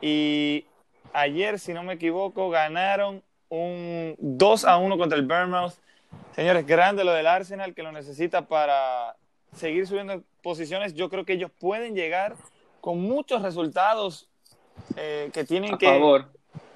[0.00, 0.66] Y
[1.12, 5.74] ayer, si no me equivoco, ganaron un 2 a 1 contra el Bournemouth.
[6.36, 9.16] Señores, grande lo del Arsenal que lo necesita para
[9.52, 10.94] seguir subiendo posiciones.
[10.94, 12.36] Yo creo que ellos pueden llegar
[12.80, 14.28] con muchos resultados
[14.96, 15.86] eh, que tienen A que.
[15.86, 16.30] favor.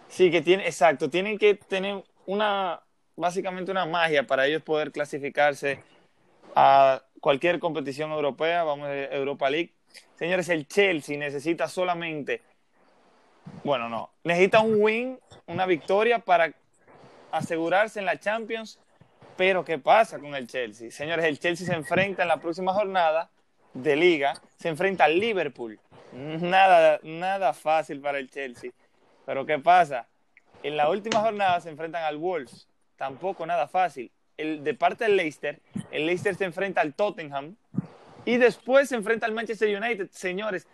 [0.08, 2.82] Sí, que tienen, exacto, tienen que tener una,
[3.16, 5.80] básicamente una magia para ellos poder clasificarse
[6.54, 9.72] a cualquier competición europea, vamos a Europa League.
[10.16, 12.42] Señores, el Chelsea necesita solamente,
[13.62, 16.52] bueno, no, necesita un win, una victoria para
[17.32, 18.78] asegurarse en la Champions.
[19.36, 20.92] Pero ¿qué pasa con el Chelsea?
[20.92, 23.30] Señores, el Chelsea se enfrenta en la próxima jornada
[23.72, 25.80] de liga, se enfrenta al Liverpool.
[26.12, 28.70] Nada, nada fácil para el Chelsea.
[29.26, 30.06] Pero ¿qué pasa?
[30.62, 32.68] En la última jornada se enfrentan al Wolves.
[32.96, 34.10] Tampoco nada fácil.
[34.36, 37.56] El, de parte del Leicester, el Leicester se enfrenta al Tottenham
[38.24, 40.08] y después se enfrenta al Manchester United.
[40.10, 40.66] Señores,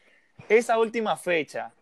[0.49, 1.73] esa última fecha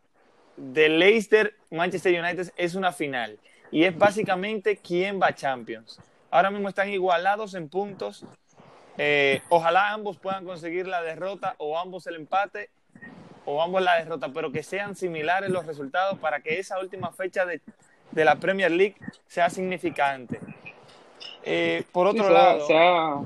[0.57, 3.39] del Leicester-Manchester United es una final
[3.71, 6.01] y es básicamente quién va a Champions.
[6.31, 8.25] Ahora mismo están igualados en puntos.
[8.97, 12.71] Eh, ojalá ambos puedan conseguir la derrota o ambos el empate
[13.45, 17.47] o ambos la derrota, pero que sean similares los resultados para que esa última fecha
[17.47, 17.63] de,
[18.19, 18.97] de la Premier League
[19.29, 20.41] sea significante.
[21.45, 23.17] Eh, por otro Sí, sea- lado, sea-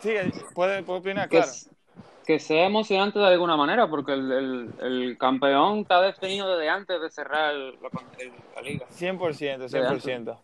[0.00, 0.10] sí,
[0.52, 1.52] puede, puede opinar, que, claro.
[2.26, 7.00] que sea emocionante de alguna manera, porque el, el- el campeón está definido desde antes
[7.00, 7.78] de cerrar el-
[8.56, 8.86] la, liga.
[8.90, 10.04] 100%, Desde antes.
[10.04, 10.40] 100%.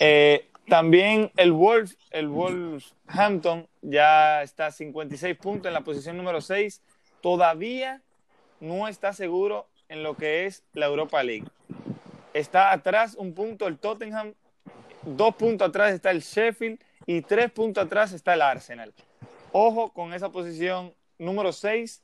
[0.00, 6.40] Eh, también el Wolf, el Wolverhampton ya está a 56 puntos en la posición número
[6.42, 6.82] 6.
[7.22, 8.02] Todavía
[8.60, 11.46] no está seguro en lo que es la Europa League.
[12.32, 14.34] Está atrás un punto el Tottenham,
[15.02, 18.92] dos puntos atrás está el Sheffield y tres puntos atrás está el Arsenal.
[19.52, 22.02] Ojo con esa posición número 6,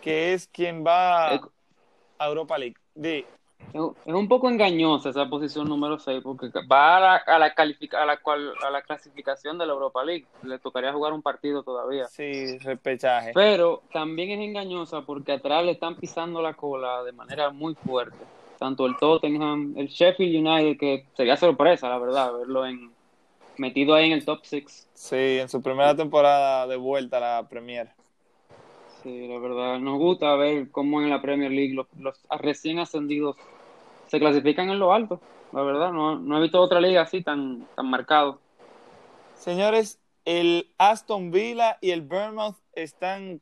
[0.00, 2.76] que es quien va a Europa League.
[2.94, 3.24] Di,
[3.72, 8.00] Es un poco engañosa esa posición número 6 porque va a la, a la, califica-
[8.02, 10.26] a la, cual- a la clasificación de la Europa League.
[10.44, 12.06] Le tocaría jugar un partido todavía.
[12.06, 13.32] sí, repechaje.
[13.34, 18.16] Pero también es engañosa porque atrás le están pisando la cola de manera muy fuerte.
[18.58, 22.92] Tanto el Tottenham, el Sheffield United, que sería sorpresa, la verdad, verlo en
[23.58, 24.88] metido ahí en el top 6.
[24.94, 27.90] Sí, en su primera temporada de vuelta a la Premier.
[29.02, 33.36] Sí, la verdad, nos gusta ver cómo en la Premier League los, los recién ascendidos
[34.08, 35.20] se clasifican en lo alto.
[35.52, 38.40] La verdad, no, no he visto otra liga así tan, tan marcado.
[39.36, 43.40] Señores, el Aston Villa y el Bournemouth están,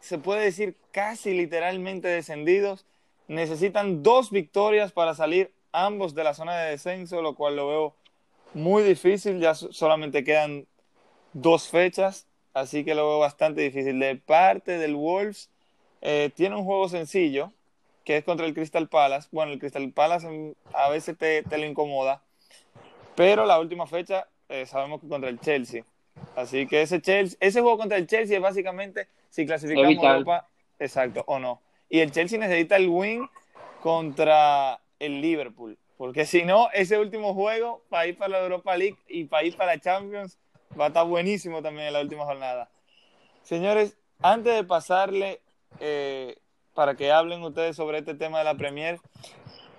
[0.00, 2.86] se puede decir, casi literalmente descendidos.
[3.28, 7.94] Necesitan dos victorias para salir ambos de la zona de descenso, lo cual lo veo
[8.54, 9.38] muy difícil.
[9.38, 10.66] Ya so- solamente quedan
[11.34, 14.00] dos fechas, así que lo veo bastante difícil.
[14.00, 15.50] De parte del Wolves,
[16.00, 17.52] eh, tiene un juego sencillo,
[18.04, 19.28] que es contra el Crystal Palace.
[19.30, 22.22] Bueno, el Crystal Palace a veces te, te lo incomoda,
[23.14, 25.84] pero la última fecha eh, sabemos que contra el Chelsea.
[26.34, 30.10] Así que ese, Chelsea, ese juego contra el Chelsea es básicamente si clasificamos a.
[30.12, 31.60] Europa, exacto, o no.
[31.88, 33.28] Y el Chelsea necesita el win
[33.80, 38.96] contra el Liverpool, porque si no, ese último juego para ir para la Europa League
[39.08, 40.38] y para ir para la Champions
[40.78, 42.68] va a estar buenísimo también en la última jornada.
[43.42, 45.40] Señores, antes de pasarle
[45.80, 46.36] eh,
[46.74, 49.00] para que hablen ustedes sobre este tema de la Premier,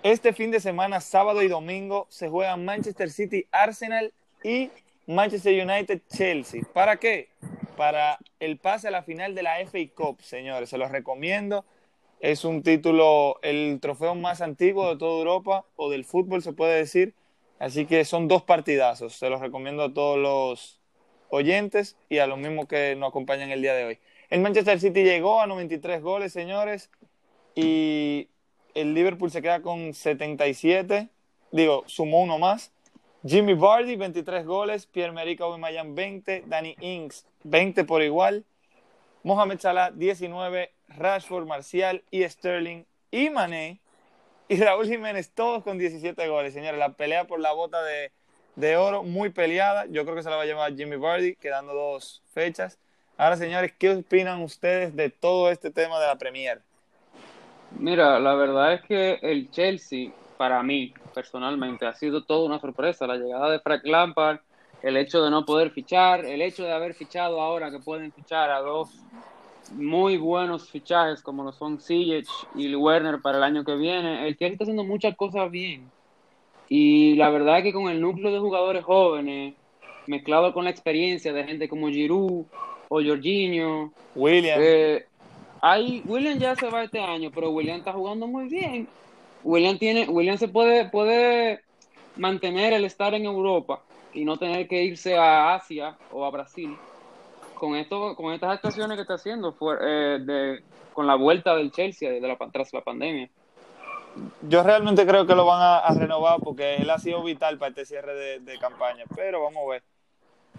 [0.02, 4.70] este fin de semana, sábado y domingo, se juegan Manchester City Arsenal y
[5.06, 6.62] Manchester United Chelsea.
[6.72, 7.28] ¿Para qué?
[7.76, 10.70] Para el pase a la final de la FA Cup, señores.
[10.70, 11.64] Se los recomiendo.
[12.20, 16.76] Es un título, el trofeo más antiguo de toda Europa o del fútbol, se puede
[16.76, 17.14] decir.
[17.58, 19.14] Así que son dos partidazos.
[19.14, 20.80] Se los recomiendo a todos los
[21.30, 23.98] oyentes y a los mismos que nos acompañan el día de hoy.
[24.28, 26.90] El Manchester City llegó a 93 goles, señores,
[27.54, 28.28] y
[28.74, 31.08] el Liverpool se queda con 77.
[31.52, 32.70] Digo, sumó uno más.
[33.26, 34.86] Jimmy Vardy, 23 goles.
[34.86, 36.44] Pierre-Emerick Aubameyang, 20.
[36.46, 38.44] Danny Ings, 20 por igual.
[39.22, 40.70] Mohamed Salah, 19.
[40.96, 43.80] Rashford, Marcial y Sterling y Mané
[44.48, 46.78] y Raúl Jiménez, todos con 17 goles, señores.
[46.78, 48.10] La pelea por la bota de,
[48.56, 49.86] de oro, muy peleada.
[49.86, 52.78] Yo creo que se la va a llevar Jimmy Vardy, quedando dos fechas.
[53.16, 56.62] Ahora, señores, ¿qué opinan ustedes de todo este tema de la Premier?
[57.78, 63.06] Mira, la verdad es que el Chelsea, para mí, personalmente, ha sido toda una sorpresa.
[63.06, 64.40] La llegada de Frank Lampard,
[64.82, 68.50] el hecho de no poder fichar, el hecho de haber fichado ahora que pueden fichar
[68.50, 68.90] a dos
[69.72, 74.26] muy buenos fichajes como lo son Ziyech y Werner para el año que viene.
[74.26, 75.88] El Chelsea está haciendo muchas cosas bien.
[76.68, 79.54] Y la verdad es que con el núcleo de jugadores jóvenes,
[80.06, 82.44] mezclado con la experiencia de gente como Giroud
[82.88, 85.06] o Jorginho, William, eh,
[85.60, 88.88] hay, William ya se va este año, pero William está jugando muy bien.
[89.44, 91.60] William tiene, William se puede, puede
[92.16, 96.76] mantener el estar en Europa y no tener que irse a Asia o a Brasil
[97.60, 100.62] con esto, con estas actuaciones que está haciendo fue, eh, de,
[100.94, 103.28] con la vuelta del Chelsea de la, tras la pandemia.
[104.48, 107.68] yo realmente creo que lo van a, a renovar porque él ha sido vital para
[107.68, 109.04] este cierre de, de campaña.
[109.14, 109.82] Pero vamos a ver.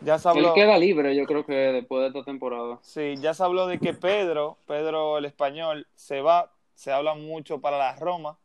[0.04, 2.80] Ya se habló, Él queda libre, yo creo que después de esta temporada.
[2.82, 7.62] sí, ya se habló de que Pedro, Pedro el español, se va, se habla mucho
[7.62, 8.38] para la Roma.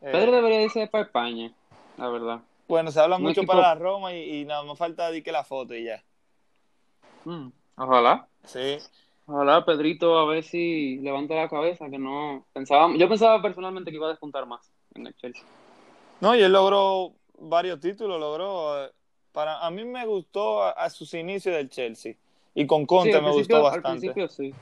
[0.00, 1.52] Eh, Pedro debería irse para España,
[1.96, 2.40] la verdad.
[2.68, 5.32] Bueno, se habla mucho equipo- para la Roma y, y nada más falta de que
[5.32, 6.04] la foto y ya.
[7.24, 8.28] Mm, Ojalá.
[8.44, 8.78] Sí,
[9.26, 13.96] Ojalá Pedrito a ver si levanta la cabeza, que no pensaba, yo pensaba personalmente que
[13.96, 15.44] iba a despuntar más en el Chelsea.
[16.20, 18.84] No, y él logró varios títulos, logró.
[18.86, 18.90] eh,
[19.32, 22.14] Para, a mí me gustó a, a sus inicios del Chelsea.
[22.54, 24.06] Y con Conte Sí, al me gustó Al bastante.
[24.06, 24.54] principio sí.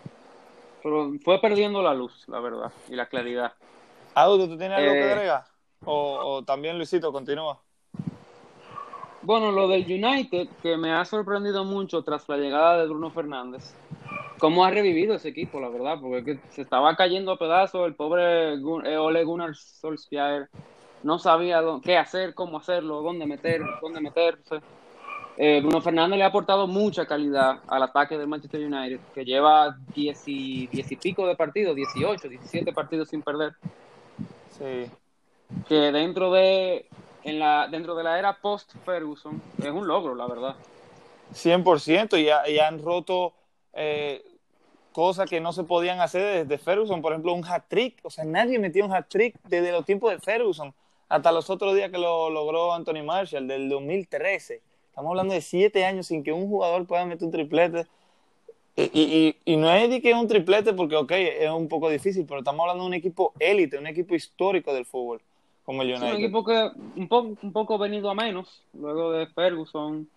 [0.82, 3.52] Pero fue perdiendo la luz, la verdad, y la claridad.
[4.14, 5.12] Audo, ¿tú tienes algo que Eh.
[5.12, 5.44] agregar?
[5.84, 7.62] O, o también Luisito, continúa.
[9.26, 13.74] Bueno, lo del United, que me ha sorprendido mucho tras la llegada de Bruno Fernández.
[14.38, 17.88] Cómo ha revivido ese equipo, la verdad, porque es que se estaba cayendo a pedazos.
[17.88, 20.48] El pobre Gun- eh, Ole Gunnar Solskjaer
[21.02, 24.60] no sabía qué hacer, cómo hacerlo, dónde meter, dónde meterse.
[25.36, 29.76] Eh, Bruno Fernández le ha aportado mucha calidad al ataque del Manchester United, que lleva
[29.92, 33.54] 10 y, 10 y pico de partidos, 18, 17 partidos sin perder.
[34.50, 34.88] Sí.
[35.68, 36.86] Que dentro de,
[37.26, 40.54] en la, dentro de la era post-Ferguson es un logro, la verdad.
[41.34, 43.32] 100% y, ha- y han roto
[43.72, 44.24] eh,
[44.92, 47.02] cosas que no se podían hacer desde Ferguson.
[47.02, 47.98] Por ejemplo, un hat-trick.
[48.04, 50.72] O sea, nadie metió un hat-trick desde los tiempos de Ferguson.
[51.08, 54.62] Hasta los otros días que lo logró Anthony Marshall, del 2013.
[54.88, 57.86] Estamos hablando de siete años sin que un jugador pueda meter un triplete.
[58.76, 62.40] Y no es de que es un triplete porque, ok, es un poco difícil, pero
[62.40, 65.22] estamos hablando de un equipo élite, un equipo histórico del fútbol,
[65.66, 66.16] como el Es United.
[66.16, 70.08] un equipo que un poco, un poco venido a menos luego de Ferguson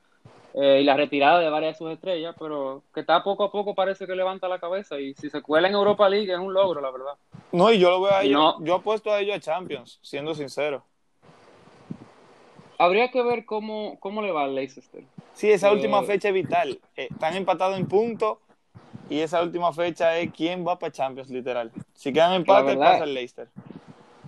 [0.54, 3.76] eh, y la retirada de varias de sus estrellas, pero que está poco a poco
[3.76, 6.80] parece que levanta la cabeza y si se cuela en Europa League es un logro,
[6.82, 7.14] la verdad.
[7.52, 8.64] No, y yo lo veo a ellos, No.
[8.66, 10.84] yo apuesto a ellos a Champions, siendo sincero.
[12.78, 15.04] Habría que ver cómo, cómo le va al Leicester.
[15.34, 16.80] Sí, esa Eh, última fecha es vital.
[16.96, 18.38] Eh, están empatados en puntos
[19.10, 21.72] y esa última fecha es quién va para Champions, literal.
[21.94, 23.50] Si quedan empate, verdad- pasa el Leicester.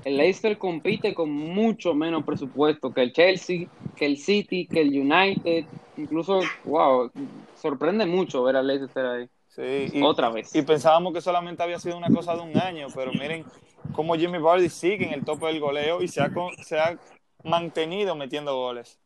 [0.03, 4.89] El Leicester compite con mucho menos presupuesto que el Chelsea, que el City, que el
[4.89, 5.65] United.
[5.97, 7.11] Incluso, wow,
[7.55, 9.29] sorprende mucho ver al Leicester ahí.
[9.47, 10.55] Sí, y, Otra vez.
[10.55, 13.43] y pensábamos que solamente había sido una cosa de un año, pero miren
[13.91, 16.31] cómo Jimmy Vardy sigue en el tope del goleo y se ha,
[16.63, 16.97] se ha
[17.43, 18.97] mantenido metiendo goles.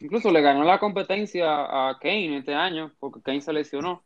[0.00, 4.02] Incluso le ganó la competencia a Kane este año, porque Kane se lesionó.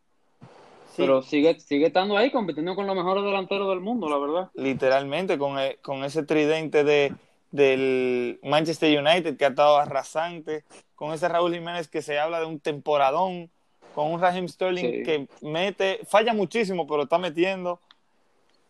[0.98, 4.50] Sí, Pero sigue, sigue estando ahí compitiendo con los mejores delanteros del mundo, la verdad.
[4.54, 7.14] literalmente con, e- con ese tridente de,
[7.52, 10.64] del Manchester United que ha estado arrasante,
[10.96, 13.48] con ese Raúl Jiménez que se habla de un temporadón,
[13.94, 15.02] con un Raheem Sterling Sí.
[15.04, 17.78] que mete, falla muchísimo, pero está metiendo,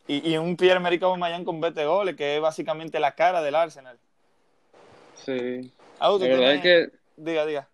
[0.07, 3.99] y, y un Pierre-Emerick Aubameyang con 20 goles, que es básicamente la cara del Arsenal.
[5.25, 5.73] Sí.
[5.99, 7.69] Auto, La verdad es tiene- que, Diga, diga.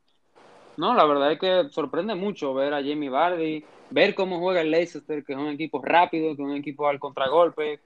[0.77, 4.71] No, la verdad es que sorprende mucho ver a Jamie Vardy, ver cómo juega el
[4.71, 7.81] Leicester, que es un equipo rápido, que es un equipo al contragolpe,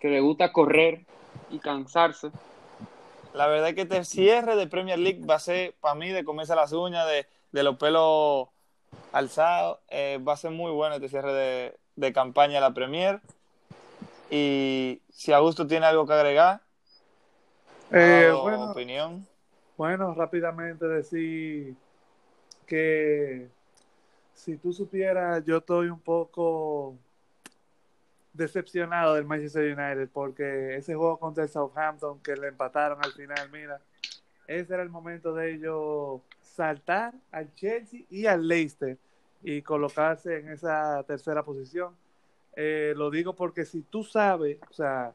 [0.00, 1.00] que le gusta correr
[1.50, 2.30] y cansarse.
[3.32, 6.24] La verdad es que este cierre de Premier League va a ser, para mí, de
[6.24, 8.48] comerse las uñas, de, de los pelos
[9.12, 9.78] alzados.
[9.88, 13.20] Eh, va a ser muy bueno este cierre de, de campaña de la Premier.
[14.30, 16.60] Y si Augusto tiene algo que agregar,
[17.90, 19.26] Eh, bueno, opinión.
[19.76, 21.74] Bueno, rápidamente decir
[22.64, 23.48] que
[24.34, 26.96] si tú supieras, yo estoy un poco
[28.32, 33.48] decepcionado del Manchester United porque ese juego contra el Southampton que le empataron al final,
[33.50, 33.80] mira,
[34.46, 38.98] ese era el momento de ellos saltar al Chelsea y al Leicester
[39.42, 41.94] y colocarse en esa tercera posición.
[42.56, 45.14] Eh, lo digo porque si tú sabes, o sea,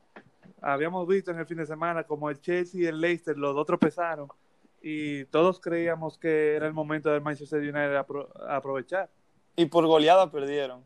[0.62, 3.66] habíamos visto en el fin de semana como el Chelsea y el Leicester, los dos
[3.66, 4.30] tropezaron
[4.82, 9.10] y todos creíamos que era el momento del Manchester United apro aprovechar.
[9.56, 10.84] Y por goleada perdieron.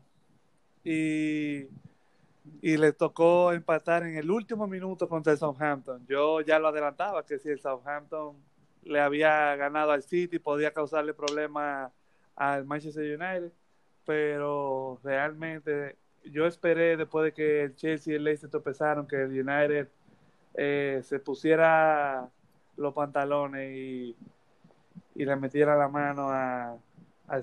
[0.82, 1.68] Y,
[2.60, 6.04] y le tocó empatar en el último minuto contra el Southampton.
[6.08, 8.36] Yo ya lo adelantaba que si el Southampton
[8.82, 11.90] le había ganado al City podía causarle problemas
[12.36, 13.52] al Manchester United,
[14.04, 19.30] pero realmente yo esperé después de que el Chelsea y el Leicester tropezaron que el
[19.30, 19.88] United
[20.54, 22.28] eh, se pusiera
[22.76, 24.16] los pantalones y,
[25.14, 26.76] y le metiera la mano a,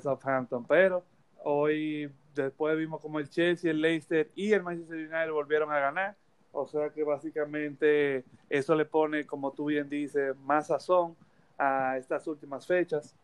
[0.01, 1.03] Southampton, pero
[1.43, 6.15] hoy después vimos como el Chelsea, el Leicester y el Manchester United volvieron a ganar,
[6.51, 11.15] o sea que básicamente eso le pone, como tú bien dices, más sazón
[11.57, 13.15] a estas últimas fechas.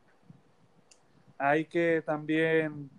[1.37, 2.89] Hay que también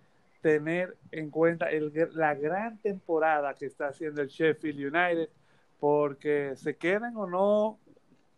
[0.41, 1.69] tener en cuenta
[2.13, 5.29] la gran temporada que está haciendo el Sheffield United,
[5.81, 7.79] porque se queden o no,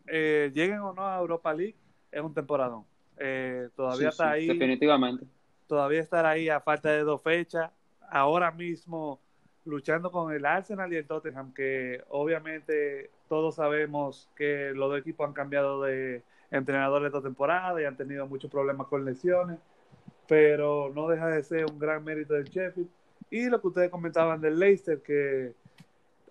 [0.07, 1.76] eh, lleguen o no a Europa League,
[2.11, 2.84] es un temporadón.
[3.16, 4.46] Eh, todavía Sí, está sí, ahí.
[4.48, 5.26] Definitivamente.
[5.66, 7.70] Todavía estará ahí a falta de dos fechas.
[8.11, 9.20] Ahora mismo
[9.64, 15.26] luchando con el Arsenal y el Tottenham, que obviamente todos sabemos que los dos equipos
[15.26, 19.59] han cambiado de entrenador esta temporada y han tenido muchos problemas con lesiones,
[20.26, 22.88] pero no deja de ser un gran mérito del Sheffield.
[23.30, 25.55] Y lo que ustedes comentaban del Leicester, que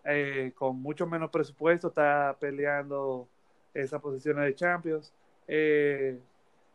[0.03, 3.27] eh, con mucho menos presupuesto está peleando
[3.73, 5.13] esa posición de Champions.
[5.47, 6.19] Eh,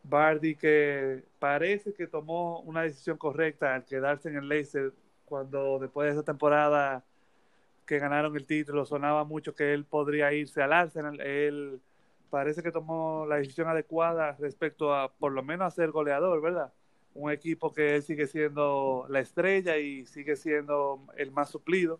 [0.03, 4.93] Bardi que parece que tomó una decisión correcta al quedarse en el Leicester
[5.25, 7.03] cuando después de esa temporada
[7.85, 11.19] que ganaron el título sonaba mucho que él podría irse al Arsenal.
[11.21, 11.79] Él
[12.29, 16.73] parece que tomó la decisión adecuada respecto a por lo menos a ser goleador, ¿verdad?
[17.13, 21.99] Un equipo que él sigue siendo la estrella y sigue siendo el más suplido.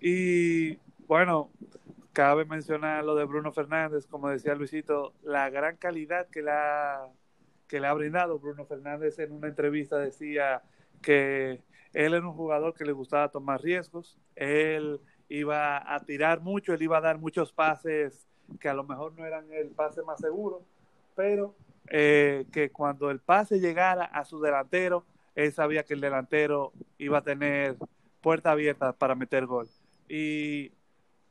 [0.00, 0.76] Y
[1.06, 1.50] bueno,
[2.16, 7.08] cabe mencionar lo de Bruno Fernández, como decía Luisito, la gran calidad que le ha,
[7.68, 10.62] que le ha brindado Bruno Fernández en una entrevista decía
[11.02, 11.60] que
[11.92, 14.98] él era un jugador que le gustaba tomar riesgos, él
[15.28, 18.26] iba a tirar mucho, él iba a dar muchos pases
[18.60, 20.62] que a lo mejor no eran el pase más seguro,
[21.14, 21.54] pero
[21.90, 25.04] eh, que cuando el pase llegara a su delantero,
[25.34, 27.76] él sabía que el delantero iba a tener
[28.22, 29.68] puerta abierta para meter gol.
[30.08, 30.72] Y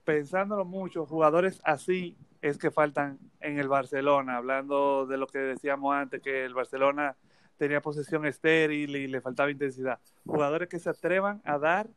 [0.05, 5.93] pensándolo mucho, jugadores así es que faltan en el Barcelona, hablando de lo que decíamos
[5.95, 7.17] antes, que el Barcelona
[7.57, 9.99] tenía posesión estéril y le faltaba intensidad.
[10.25, 11.87] Jugadores que se atrevan a dar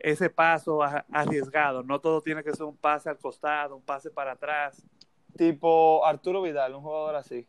[0.00, 4.32] ese paso arriesgado, no todo tiene que ser un pase al costado, un pase para
[4.32, 4.84] atrás.
[5.36, 7.46] Tipo Arturo Vidal, un jugador así.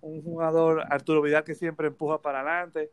[0.00, 2.90] Un jugador, Arturo Vidal, que siempre empuja para adelante,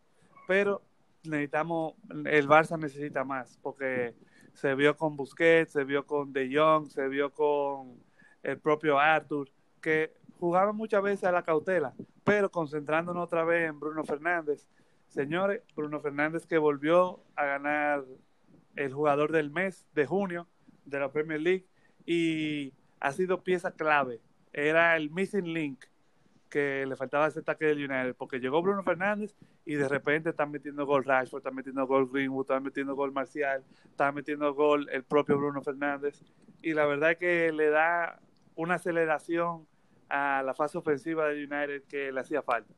[0.48, 0.82] pero
[1.24, 1.94] necesitamos,
[2.26, 4.16] el Barça necesita más, porque
[4.56, 8.02] se vio con Busquets, se vio con De Jong, se vio con
[8.42, 9.50] el propio Arthur,
[9.82, 11.94] que jugaban muchas veces a la cautela,
[12.24, 14.66] pero concentrándonos otra vez en Bruno Fernández.
[15.08, 18.06] Señores, Bruno Fernández que volvió a ganar
[18.76, 20.48] el jugador del mes de junio
[20.86, 21.68] de la Premier League
[22.06, 24.22] y ha sido pieza clave.
[24.54, 25.86] Era el missing link
[26.50, 29.36] que le faltaba ese ataque del United, porque llegó Bruno Fernández
[29.66, 33.64] y de repente están metiendo gol Rashford, están metiendo gol Greenwood, están metiendo gol Marcial,
[33.86, 36.22] están metiendo gol el propio Bruno Fernández.
[36.62, 38.20] Y la verdad es que le da
[38.56, 39.66] una aceleración
[40.10, 42.74] a la fase ofensiva del United que le hacía falta.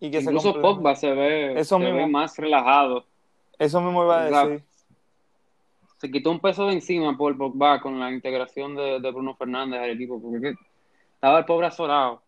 [0.00, 1.98] Y que Incluso Pogba se ve, Eso se mismo.
[1.98, 3.06] ve más relajado.
[3.58, 4.64] Eso mismo iba a decir.
[5.98, 9.80] Se quitó un peso de encima por Pogba con la integración de, de Bruno Fernández
[9.80, 10.54] al equipo, porque
[11.14, 12.21] estaba el pobre azorado.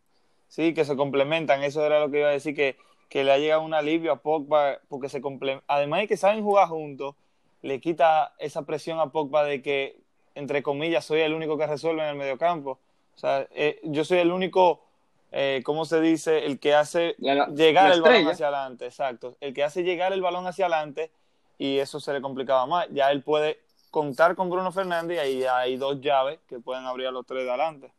[0.54, 2.76] Sí, que se complementan, eso era lo que iba a decir, que,
[3.08, 5.20] que le ha llegado un alivio a Pogba, porque se.
[5.66, 7.16] Además de que saben jugar juntos,
[7.62, 9.96] le quita esa presión a Pogba de que,
[10.36, 12.78] entre comillas, soy el único que resuelve en el mediocampo.
[13.16, 14.84] O sea, eh, yo soy el único,
[15.32, 16.46] eh, ¿cómo se dice?
[16.46, 19.36] El que hace La- llegar la el balón hacia adelante, exacto.
[19.40, 21.10] El que hace llegar el balón hacia adelante
[21.58, 22.86] y eso se le complicaba más.
[22.92, 23.58] Ya él puede
[23.90, 27.42] contar con Bruno Fernández y ahí hay dos llaves que pueden abrir a los tres
[27.42, 27.90] de adelante.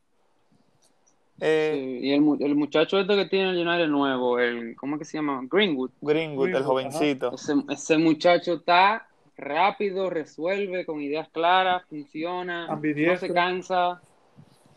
[1.40, 5.00] Eh, Sí, y el, el muchacho este que tiene el United nuevo, el, ¿cómo es
[5.00, 5.42] que se llama?
[5.50, 5.92] Greenwood.
[6.02, 7.34] Greenwood, el jovencito.
[7.34, 9.08] Ese, ese muchacho está
[9.38, 14.02] rápido, resuelve con ideas claras, funciona, no se cansa.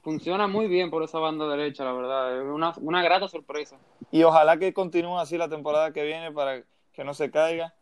[0.03, 2.41] Funciona muy bien por esa banda derecha, la verdad.
[2.41, 3.77] Es una, una grata sorpresa.
[4.11, 7.75] Y ojalá que continúe así la temporada que viene para que no se caiga,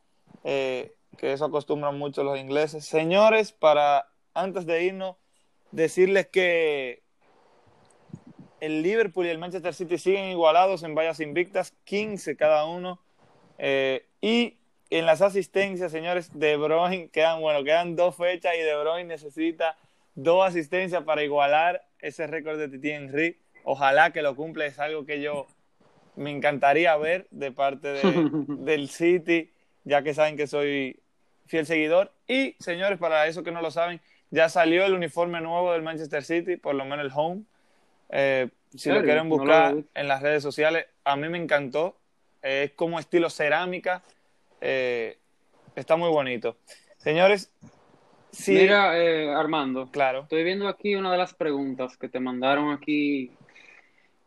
[0.43, 2.85] eh, que eso acostumbran mucho los ingleses.
[2.85, 5.16] Señores, para antes de irnos,
[5.70, 7.03] decirles que
[8.66, 13.00] el Liverpool y el Manchester City siguen igualados en vallas invictas, 15 cada uno.
[13.58, 14.56] Eh, y
[14.90, 19.76] en las asistencias, señores, De Bruyne quedan, bueno, quedan dos fechas y De Bruyne necesita
[20.14, 23.36] dos asistencias para igualar ese récord de Titi Henry.
[23.64, 25.46] Ojalá que lo cumpla, es algo que yo
[26.14, 28.02] me encantaría ver de parte de-
[28.48, 29.50] del City,
[29.84, 31.00] ya que saben que soy
[31.46, 32.12] fiel seguidor.
[32.26, 34.00] Y, señores, para eso que no lo saben,
[34.30, 37.42] ya salió el uniforme nuevo del Manchester City, por lo menos el home.
[38.11, 41.96] Eh, si lo quieren No lo buscar en las redes sociales, a mí me encantó.
[42.42, 44.02] Eh, es como estilo cerámica.
[44.61, 45.18] Eh,
[45.74, 46.57] está muy bonito.
[46.96, 47.52] Señores,
[48.30, 50.22] sí, Mira, eh, Armando, claro.
[50.22, 53.30] estoy viendo aquí una de las preguntas que te mandaron aquí.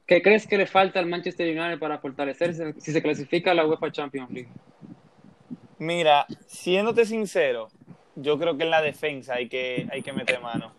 [0.06, 3.66] ¿Qué crees que le falta al Manchester United para fortalecerse si se clasifica a la
[3.68, 4.50] UEFA Champions League?
[5.78, 7.70] Mira, siéndote sincero,
[8.16, 10.74] yo creo que en la defensa hay que, hay que meter mano.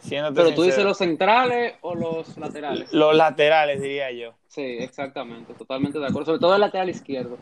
[0.00, 2.92] Siéndote Pero tú dices los centrales o los laterales.
[2.92, 4.32] Los laterales, diría yo.
[4.48, 6.26] Sí, exactamente, totalmente de acuerdo.
[6.26, 7.36] Sobre todo el lateral izquierdo.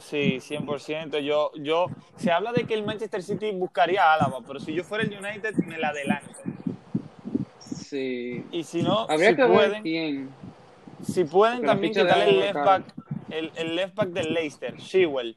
[0.00, 1.18] Sí, 100%.
[1.20, 1.86] Yo, yo,
[2.16, 5.10] se habla de que el Manchester City buscaría a Álava, pero si yo fuera el
[5.10, 6.30] United, me la adelanto.
[7.58, 8.44] Sí.
[8.52, 10.30] Y si no, Habría si que ver pueden, quién.
[11.02, 12.82] si pueden Porque también quitarle el left back,
[13.30, 15.34] el, el left back del Leicester, Shewell.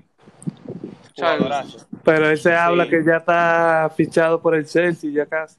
[2.03, 2.89] Pero él se habla Sí.
[2.91, 5.57] que ya está fichado por el Chelsea, ya casi.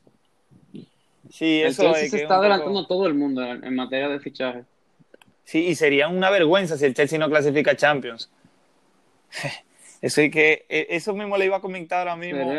[1.31, 3.74] Sí, El eso Chelsea es se está un poco- adelantando todo el mundo en, en
[3.74, 4.64] materia de fichaje.
[5.45, 8.31] Sí, y sería una vergüenza si el Chelsea no clasifica a Champions.
[10.01, 12.55] Eso, y que, eh, eso mismo le iba a comentar ahora mismo.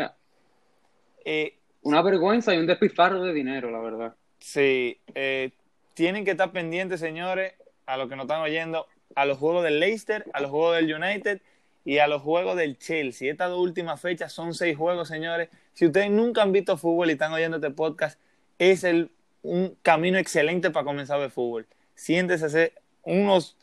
[1.24, 4.14] Eh, una vergüenza y un despilfarro de dinero, la verdad.
[4.38, 5.50] sí, eh,
[5.94, 7.54] tienen que estar pendientes, señores,
[7.86, 10.94] a los que nos están oyendo, a los juegos del Leicester, a los juegos del
[10.94, 11.40] United
[11.84, 13.30] y a los juegos del Chelsea.
[13.30, 15.48] Estas dos últimas fechas son seis juegos, señores.
[15.72, 18.18] Si ustedes nunca han visto fútbol y están oyendo este podcast,
[18.60, 19.10] es el,
[19.42, 21.66] un camino excelente para comenzar a ver fútbol.
[21.94, 23.56] Siéntese a hacer unos,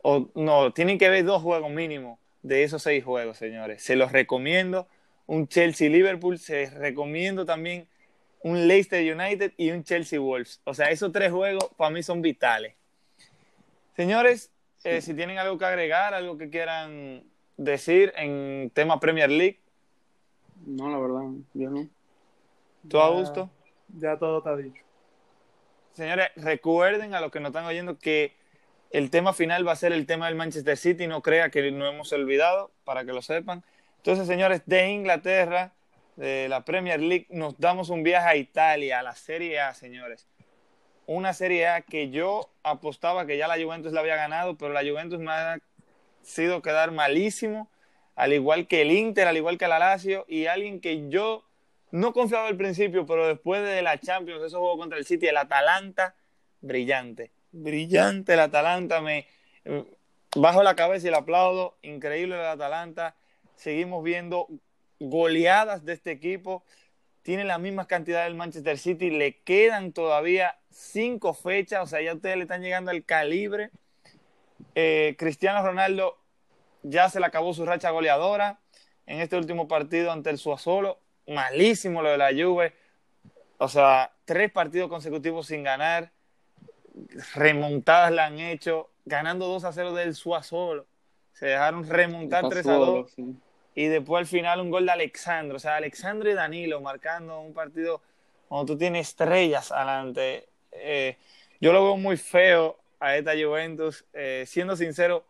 [0.00, 3.82] o no, tienen que ver dos juegos mínimo de esos seis juegos, señores.
[3.82, 4.86] Se los recomiendo.
[5.26, 7.88] Un Chelsea-Liverpool, se recomiendo también
[8.42, 10.60] un Leicester United y un Chelsea Wolves.
[10.64, 12.74] O sea, esos tres juegos para mí son vitales.
[13.96, 14.50] Señores,
[14.84, 17.24] eh, si tienen algo que agregar, algo que quieran
[17.56, 19.58] decir en tema Premier League,
[20.66, 21.22] No, la verdad,
[21.54, 21.88] yo no.
[22.88, 23.50] ¿tú a gusto?
[23.88, 24.82] Ya todo está dicho.
[25.92, 28.34] Señores, recuerden a los que nos están oyendo que
[28.90, 31.86] el tema final va a ser el tema del Manchester City, no crea que no
[31.86, 33.64] hemos olvidado, para que lo sepan.
[33.98, 35.72] Entonces, señores, de Inglaterra,
[36.16, 40.28] de la Premier League, nos damos un viaje a Italia, a la Serie A, señores.
[41.06, 44.82] Una Serie A que yo apostaba que ya la Juventus la había ganado, pero la
[44.82, 45.58] Juventus me ha
[46.22, 47.70] sido quedar malísimo,
[48.14, 51.44] al igual que el Inter, al igual que la Lazio, y alguien que yo
[51.94, 55.36] no confiaba al principio, pero después de la Champions, esos juegos contra el City, el
[55.36, 56.16] Atalanta,
[56.60, 57.30] brillante.
[57.52, 59.00] Brillante el Atalanta.
[59.00, 59.28] Me
[59.64, 59.84] eh,
[60.34, 61.78] bajo la cabeza y le aplaudo.
[61.82, 63.14] Increíble el Atalanta.
[63.54, 64.48] Seguimos viendo
[64.98, 66.64] goleadas de este equipo.
[67.22, 69.10] Tiene la misma cantidad del Manchester City.
[69.10, 71.84] Le quedan todavía cinco fechas.
[71.84, 73.70] O sea, ya ustedes le están llegando al calibre.
[74.74, 76.18] Eh, Cristiano Ronaldo
[76.82, 78.58] ya se le acabó su racha goleadora
[79.06, 81.03] en este último partido ante el Suazolo.
[81.26, 82.72] Malísimo lo de la Juve.
[83.58, 86.10] O sea, tres partidos consecutivos sin ganar.
[87.34, 88.90] Remontadas la han hecho.
[89.04, 90.86] Ganando 2 a 0 del Suazolo.
[91.32, 93.10] Se dejaron remontar 3 a 2.
[93.10, 93.36] sí.
[93.74, 95.56] Y después al final un gol de Alexandro.
[95.56, 98.00] O sea, Alexandro y Danilo marcando un partido
[98.48, 100.48] cuando tú tienes estrellas adelante.
[100.70, 101.16] Eh,
[101.60, 104.04] yo lo veo muy feo a esta Juventus.
[104.12, 105.24] Eh, siendo sincero,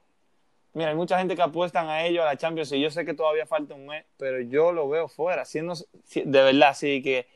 [0.75, 3.15] mira, hay mucha gente que apuestan a ellos, a la Champions, y yo sé que
[3.15, 5.45] todavía falta un mes, pero yo lo veo fuera.
[5.45, 7.27] Siendo, si- de verdad, sí que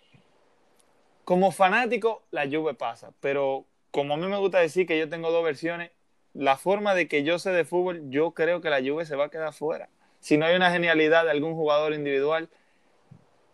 [1.25, 3.13] como fanático, la Juve pasa.
[3.21, 5.91] Pero como a mí me gusta decir que yo tengo dos versiones,
[6.33, 9.27] la forma de que yo sé de fútbol, yo creo que la Juve se va
[9.27, 9.89] a quedar fuera.
[10.21, 12.49] Si no hay una genialidad de algún jugador individual,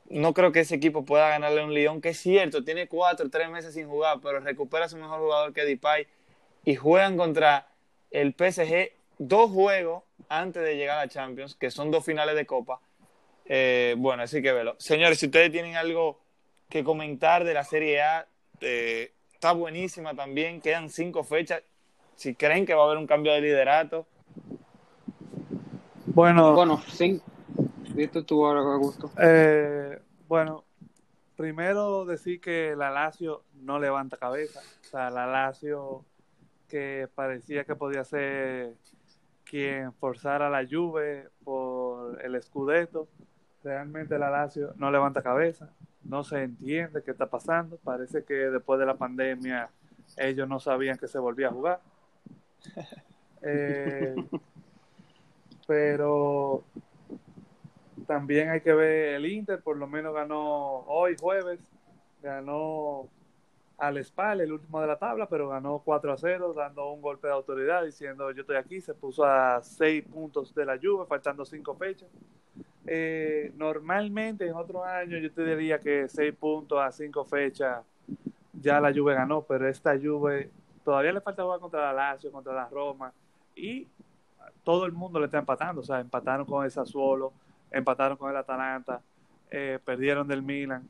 [0.09, 3.29] no creo que ese equipo pueda ganarle a un Lyon, que es cierto, tiene cuatro,
[3.31, 6.07] tres meses sin jugar, pero recupera a su mejor jugador que Depay
[6.65, 7.69] y juegan contra
[8.11, 12.81] el PSG dos juegos antes de llegar a Champions, que son dos finales de Copa.
[13.47, 14.75] Eh, bueno, así que velo.
[14.79, 16.21] Señores, si ustedes tienen algo
[16.69, 18.27] que comentar de la Serie A,
[18.61, 21.63] eh, está buenísima también, quedan cinco fechas.
[22.17, 24.07] Si creen que va a haber un cambio de liderato,
[26.07, 27.21] Bueno, Bueno, sí.
[27.95, 29.11] Viste tú ahora, Augusto.
[29.21, 29.99] eh,
[30.29, 30.65] bueno,
[31.37, 34.61] primero decir que la Lazio no levanta cabeza.
[34.81, 36.05] O sea, la Lazio
[36.69, 38.75] que parecía que podía ser
[39.55, 43.07] quien forzara a la Juve por el Scudetto,
[43.63, 45.71] realmente la Lazio no levanta cabeza.
[46.03, 47.79] No se entiende qué está pasando.
[47.85, 49.71] Parece que después de la pandemia
[50.17, 51.81] ellos no sabían que se volvía a jugar.
[53.47, 54.15] Eh,
[55.67, 56.65] pero
[58.07, 61.61] también hay que ver el Inter, por lo menos ganó hoy jueves,
[62.23, 63.07] ganó
[63.79, 67.27] al Spal, el último de la tabla, pero ganó 4 a 0, dando un golpe
[67.27, 71.45] de autoridad, diciendo yo estoy aquí, se puso a 6 puntos de la Juve, faltando
[71.45, 72.09] 5 fechas.
[72.87, 77.85] Eh, normalmente en otros años yo te diría que 6 puntos a 5 fechas
[78.53, 80.51] ya la Juve ganó, pero esta Juve
[80.85, 83.13] todavía le falta jugar contra la Lazio, contra la Roma
[83.57, 83.89] y
[84.63, 87.33] todo el mundo le está empatando, o sea, empataron con el Sassuolo,
[87.71, 89.01] empataron con el Atalanta,
[89.51, 90.89] eh, perdieron del Milan.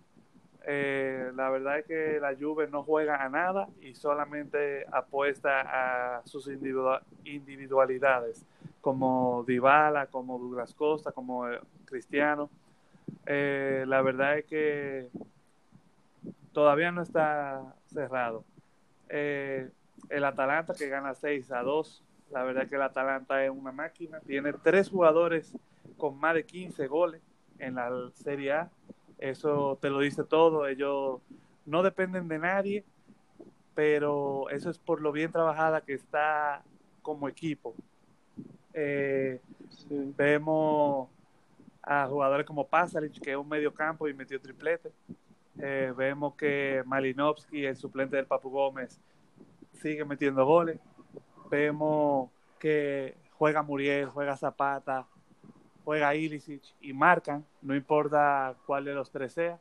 [0.67, 6.23] Eh, la verdad es que la Juve no juega a nada y solamente apuesta a
[6.27, 8.45] sus individua- individualidades,
[8.81, 12.49] como Dybala, como Douglas Costa, como eh, Cristiano.
[13.27, 15.09] Eh, la verdad es que
[16.53, 18.45] todavía no está cerrado.
[19.09, 22.03] El Atalanta que gana 6 a 2.
[22.31, 24.21] La verdad que el Atalanta es una máquina.
[24.21, 25.55] Tiene tres jugadores
[25.99, 27.21] con más de 15 goles
[27.59, 28.71] en la Serie A.
[29.19, 30.67] Eso te lo dice todo.
[30.67, 31.21] Ellos
[31.67, 32.85] no dependen de nadie
[33.75, 36.63] pero eso es por lo bien trabajada que está
[37.03, 37.75] como equipo.
[38.73, 39.41] Eh,
[40.17, 41.09] vemos
[41.83, 44.91] a jugadores como Pasalic, que es un medio campo y metió triplete.
[45.61, 48.99] Eh, vemos que Malinovsky, el suplente del Papu Gómez,
[49.73, 50.79] sigue metiendo goles.
[51.51, 55.07] Vemos que juega Muriel, juega Zapata,
[55.85, 59.59] juega Ilicic y marcan, no importa cuál de los tres sea.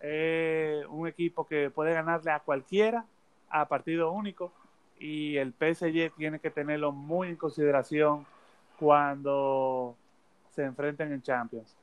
[0.00, 3.04] Es un equipo que puede ganarle a cualquiera
[3.50, 4.52] a partido único
[4.98, 8.26] y el PSG tiene que tenerlo muy en consideración
[8.78, 9.96] cuando
[10.50, 11.76] se enfrenten en Champions.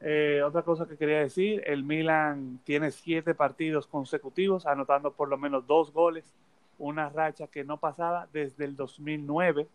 [0.00, 5.38] Eh, otra cosa que quería decir, el Milan tiene siete partidos consecutivos, anotando por lo
[5.38, 6.34] menos dos goles,
[6.78, 9.66] una racha que no pasaba desde el 2009.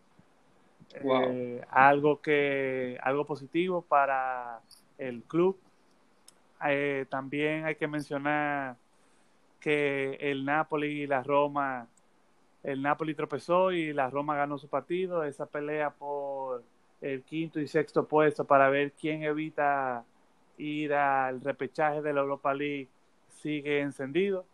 [0.94, 4.60] Eh, algo que algo positivo para
[4.98, 5.58] el club.
[6.66, 8.76] Eh, también hay que mencionar
[9.60, 11.86] que el Napoli y la Roma,
[12.62, 15.24] el Napoli tropezó y la Roma ganó su partido.
[15.24, 16.62] Esa pelea por
[17.00, 20.04] el quinto y sexto puesto para ver quién evita
[20.58, 22.88] ir al repechaje de la Europa League
[23.28, 24.44] sigue encendido.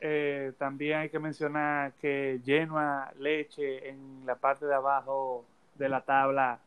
[0.00, 6.00] Eh, también hay que mencionar que Genoa, Leche en la parte de abajo de la
[6.00, 6.60] tabla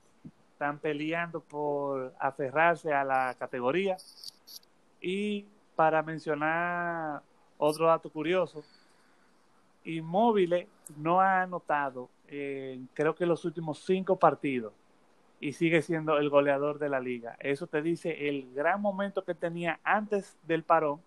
[0.52, 3.98] están peleando por aferrarse a la categoría.
[5.00, 5.46] Y
[5.76, 7.22] para mencionar
[7.58, 8.64] otro dato curioso,
[9.84, 10.68] Inmóvil
[10.98, 14.74] no ha anotado, creo que los últimos cinco partidos
[15.40, 17.36] y sigue siendo el goleador de la liga.
[17.40, 21.02] Eso te dice el gran momento que tenía antes del parón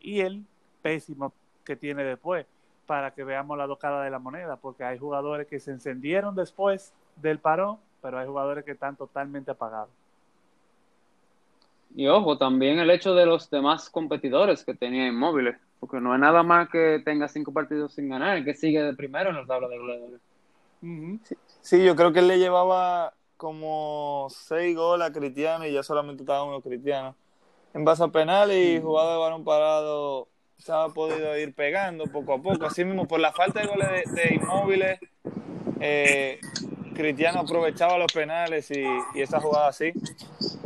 [0.00, 0.44] y el
[0.80, 1.34] pésimo
[1.66, 2.46] que tiene después,
[2.86, 6.94] para que veamos la dos de la moneda, porque hay jugadores que se encendieron después
[7.16, 9.90] del parón, pero hay jugadores que están totalmente apagados.
[11.94, 16.20] Y ojo, también el hecho de los demás competidores que tenía inmóviles, porque no es
[16.20, 19.68] nada más que tenga cinco partidos sin ganar, que sigue de primero en la tabla
[19.68, 20.20] de goleadores.
[21.60, 26.22] sí, yo creo que él le llevaba como seis goles a Cristiano y ya solamente
[26.22, 27.14] estaba uno Cristiano.
[27.74, 30.28] En base a penales y jugada de balón parado
[30.58, 32.66] se ha podido ir pegando poco a poco.
[32.66, 34.98] Así mismo, por la falta de goles de, inmóviles,
[35.80, 36.40] eh,
[36.94, 38.84] Cristiano aprovechaba los penales y,
[39.14, 39.92] esa jugada así.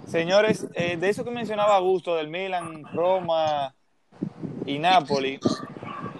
[0.06, 3.74] Señores, eh, de eso que mencionaba Augusto, del Milan, Roma
[4.66, 5.38] y Napoli,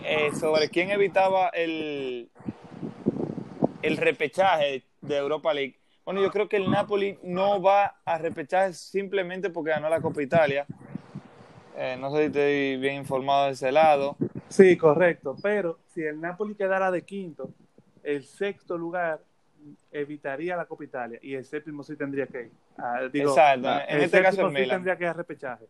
[0.05, 2.31] eh, sobre quién evitaba el,
[3.83, 5.79] el repechaje de Europa League.
[6.05, 10.23] Bueno, yo creo que el Napoli no va a repechar simplemente porque ganó la Copa
[10.23, 10.67] Italia.
[11.83, 14.15] Eh, no sé si estoy bien informado de ese lado.
[14.51, 15.35] Sí, correcto.
[15.43, 17.49] Pero si el Napoli quedara de quinto,
[18.03, 19.21] el sexto lugar
[19.91, 22.51] evitaría la Copa Italia y el séptimo sí tendría que ir.
[22.77, 23.71] Ah, Exacto.
[23.89, 25.65] En este caso el sí tendría que ir a repechaje.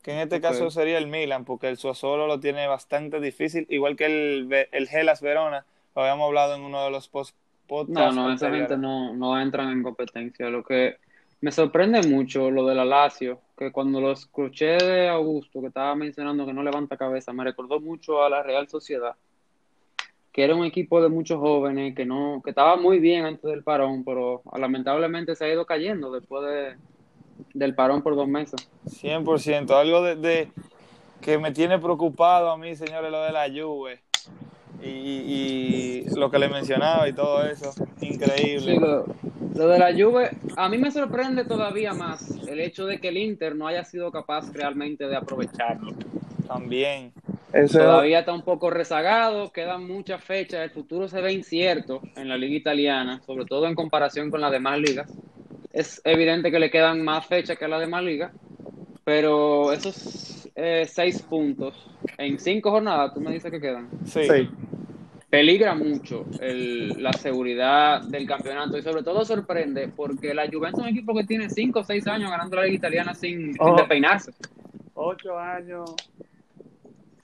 [0.00, 3.94] Que en este caso sería el Milan, porque el Sassuolo lo tiene bastante difícil, igual
[3.94, 7.36] que el, el Hellas Verona, lo habíamos hablado en uno de los post
[7.88, 10.48] no, no, esa gente no, no entran en competencia.
[10.48, 10.98] Lo que
[11.40, 15.94] me sorprende mucho lo de la Lazio, que cuando lo escuché de Augusto, que estaba
[15.94, 19.14] mencionando que no levanta cabeza, me recordó mucho a la Real Sociedad,
[20.32, 23.62] que era un equipo de muchos jóvenes, que no, que estaba muy bien antes del
[23.62, 26.76] parón, pero lamentablemente se ha ido cayendo después de,
[27.54, 28.68] del parón por dos meses.
[28.86, 30.48] 100%, algo de, de
[31.20, 34.05] que me tiene preocupado a mí, señores, lo de la Juve
[34.82, 38.78] y, lo que le mencionaba y todo eso, increíble.
[38.78, 43.18] lo, de la Juve, a mí me sorprende todavía más el hecho de que el
[43.18, 45.92] Inter no haya sido capaz realmente de aprovecharlo.
[46.46, 47.12] También.
[47.72, 52.36] Todavía está un poco rezagado, quedan muchas fechas, el futuro se ve incierto en la
[52.36, 55.10] liga italiana, sobre todo en comparación con las demás ligas.
[55.72, 58.32] Es evidente que le quedan más fechas que a las demás ligas,
[59.04, 61.86] pero esos eh, seis puntos
[62.16, 63.88] en cinco jornadas, tú me dices que quedan.
[64.06, 64.26] Sí.
[65.28, 70.96] Peligra mucho la seguridad del campeonato y sobre todo sorprende porque la Juventus es un
[70.96, 73.76] equipo que tiene cinco o seis años ganando la liga italiana sin, oh.
[73.76, 74.32] despeinarse.
[74.94, 75.94] Ocho años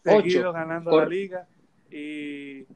[0.03, 1.47] seguidos ganando la liga
[1.91, 2.66] y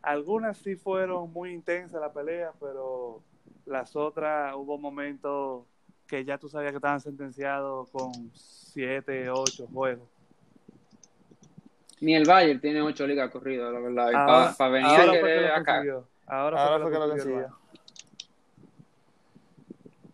[0.00, 3.22] algunas sí fueron muy intensas la pelea, pero
[3.66, 5.66] las otras hubo momentos
[6.06, 10.08] que ya tú sabías que estaban sentenciados con siete, ocho juegos.
[12.00, 14.56] Ni el Bayern tiene ocho ligas corridas, la verdad.
[14.56, 15.82] Para venir ahora acá.
[16.26, 17.58] Ahora, fue que lo consiguió.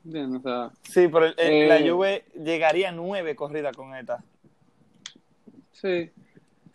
[0.05, 4.22] Bien, o sea, sí, pero la eh, Juve llegaría a nueve corridas con esta.
[5.72, 6.11] Sí.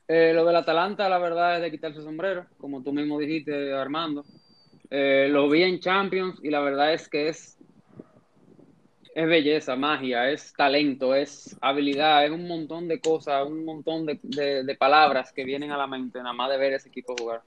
[0.08, 3.74] Eh, lo del Atalanta, la verdad, es de quitarse el sombrero, como tú mismo dijiste,
[3.74, 4.24] Armando.
[4.90, 7.57] Eh, lo vi en Champions y la verdad es que es
[9.18, 14.20] es belleza, magia, es talento, es habilidad, es un montón de cosas, un montón de,
[14.22, 17.42] de, de palabras que vienen a la mente nada más de ver ese equipo jugar.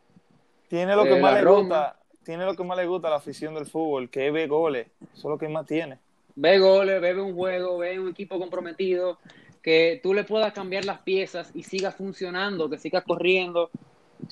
[0.68, 1.60] Tiene lo que Eh, más le Roma.
[1.60, 4.88] gusta, tiene lo que más le gusta a la afición del fútbol, que ver goles.
[5.12, 5.98] Eso es lo que más tiene.
[6.34, 9.18] Ve goles, ve un juego, ve un equipo comprometido,
[9.62, 13.70] que tú le puedas cambiar las piezas y siga funcionando, que siga corriendo,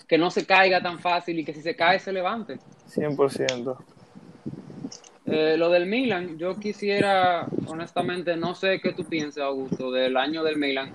[0.09, 2.61] que no se caiga tan fácil y que si se cae se levante.
[2.87, 3.77] 100%.
[5.31, 10.43] Eh, lo del Milan, yo quisiera, honestamente, no sé qué tú piensas, Augusto, del año
[10.43, 10.91] del Milan.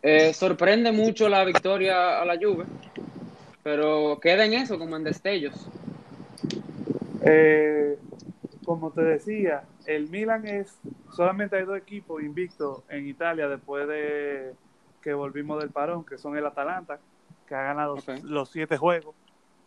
[0.00, 2.64] Eh, sorprende mucho la victoria a la Juve,
[3.62, 5.68] pero queda en eso, como en destellos.
[7.24, 7.98] Eh,
[8.64, 10.78] como te decía, el Milan es
[11.14, 14.54] solamente hay dos equipos invictos en Italia después de
[15.02, 17.00] que volvimos del parón, que son el Atalanta,
[17.46, 19.14] que ha ganado los siete juegos,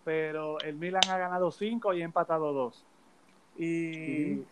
[0.03, 2.83] pero el Milan ha ganado cinco y ha empatado dos.
[3.57, 4.43] Y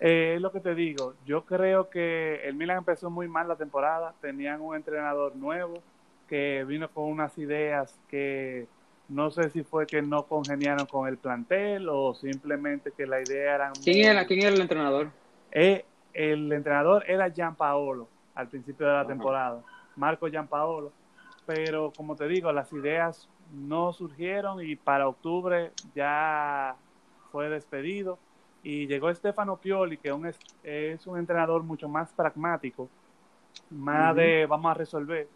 [0.00, 3.56] eh, es lo que te digo, yo creo que el Milan empezó muy mal la
[3.56, 5.82] temporada, tenían un entrenador nuevo
[6.26, 8.66] que vino con unas ideas que
[9.10, 13.56] no sé si fue que no congeniaron con el plantel o simplemente que la idea
[13.56, 15.10] era ¿Quién era, quién era el entrenador?
[15.50, 15.84] Eh,
[16.14, 19.60] el entrenador era Gianpaolo al principio de la temporada,
[19.96, 20.92] Marco Gianpaolo,
[21.44, 26.74] pero como te digo, las ideas no surgieron y para octubre ya
[27.30, 28.18] fue despedido
[28.62, 32.88] y llegó Stefano Pioli, que un es, es un entrenador mucho más pragmático,
[33.70, 35.28] más de vamos a resolver.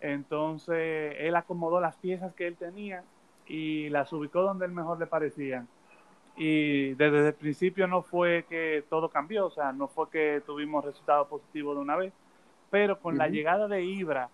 [0.00, 3.04] Entonces él acomodó las piezas que él tenía
[3.46, 5.68] y las ubicó donde él mejor le parecían
[6.36, 10.84] y desde el principio no fue que todo cambió, o sea, no fue que tuvimos
[10.84, 12.12] resultados positivos de una vez,
[12.70, 14.30] pero con la llegada de Ibra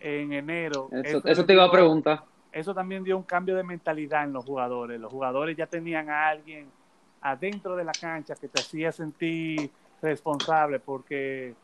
[0.00, 2.22] en enero, Eso, eso eso te iba a preguntar.
[2.58, 5.00] Eso también dio un cambio de mentalidad en los jugadores.
[5.00, 6.68] Los jugadores ya tenían a alguien
[7.20, 11.54] adentro de la cancha que te hacía sentir responsable porque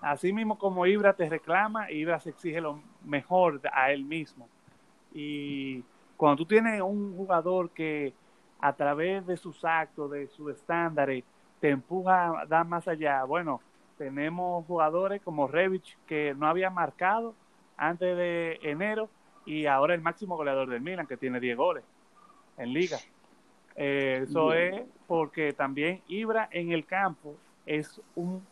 [0.00, 4.48] así mismo como Ibra te reclama, Ibra se exige lo mejor a él mismo.
[5.12, 5.82] Y
[6.16, 8.12] cuando tú tienes un jugador que
[8.60, 11.24] a través de sus actos, de sus estándares,
[11.60, 13.60] te empuja a dar más allá, bueno,
[13.98, 17.34] tenemos jugadores como Revich que no había marcado
[17.76, 19.08] antes de enero
[19.46, 21.84] y ahora el máximo goleador del Milan que tiene 10 goles
[22.58, 22.98] en liga.
[23.76, 24.74] Eh, eso Bien.
[24.74, 27.36] es porque también Ibra en el campo
[27.66, 28.44] es un...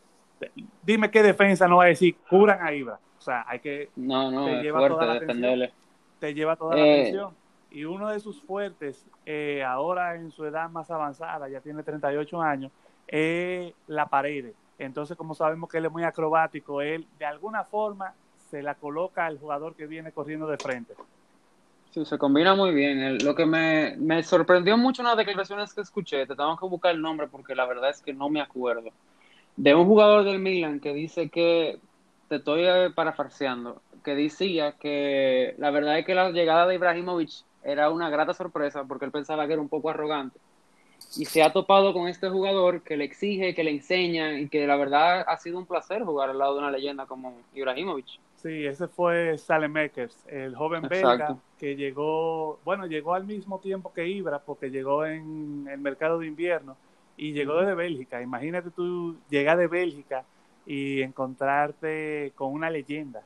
[0.83, 2.99] Dime qué defensa no va a decir, curan a Ibra.
[3.19, 5.71] O sea, hay que No, no, te es lleva toda fuerte la atención.
[6.21, 7.01] te lleva toda la Eh.
[7.01, 7.35] atención.
[7.71, 12.41] Y uno de sus fuertes, eh, ahora en su edad más avanzada, ya tiene 38
[12.41, 12.73] años,
[13.07, 14.53] es la pared.
[14.79, 18.15] Entonces, como sabemos que él es muy acrobático, él de alguna forma
[18.51, 20.95] se la coloca al jugador que viene corriendo de frente.
[21.91, 23.19] Sí, se combina muy bien.
[23.25, 26.95] Lo que me, me sorprendió mucho en las declaraciones que escuché, te tengo que buscar
[26.95, 28.91] el nombre porque la verdad es que no me acuerdo,
[29.57, 31.81] de un jugador del Milan que dice que,
[32.29, 37.31] te estoy eh, parafraseando, que decía que la verdad es que la llegada de Ibrahimovic
[37.65, 40.39] era una grata sorpresa porque él pensaba que era un poco arrogante.
[41.17, 44.67] Y se ha topado con este jugador que le exige, que le enseña y que
[44.67, 48.21] la verdad ha sido un placer jugar al lado de una leyenda como Ibrahimovic.
[48.43, 51.09] Sí, ese fue Salemekers, el joven Exacto.
[51.09, 56.21] belga que llegó, bueno, llegó al mismo tiempo que Ibra, porque llegó en el mercado
[56.21, 56.77] de invierno
[57.17, 58.23] y llegó desde Bélgica.
[58.23, 60.25] Imagínate tú llegar de Bélgica
[60.65, 63.23] y encontrarte con una leyenda,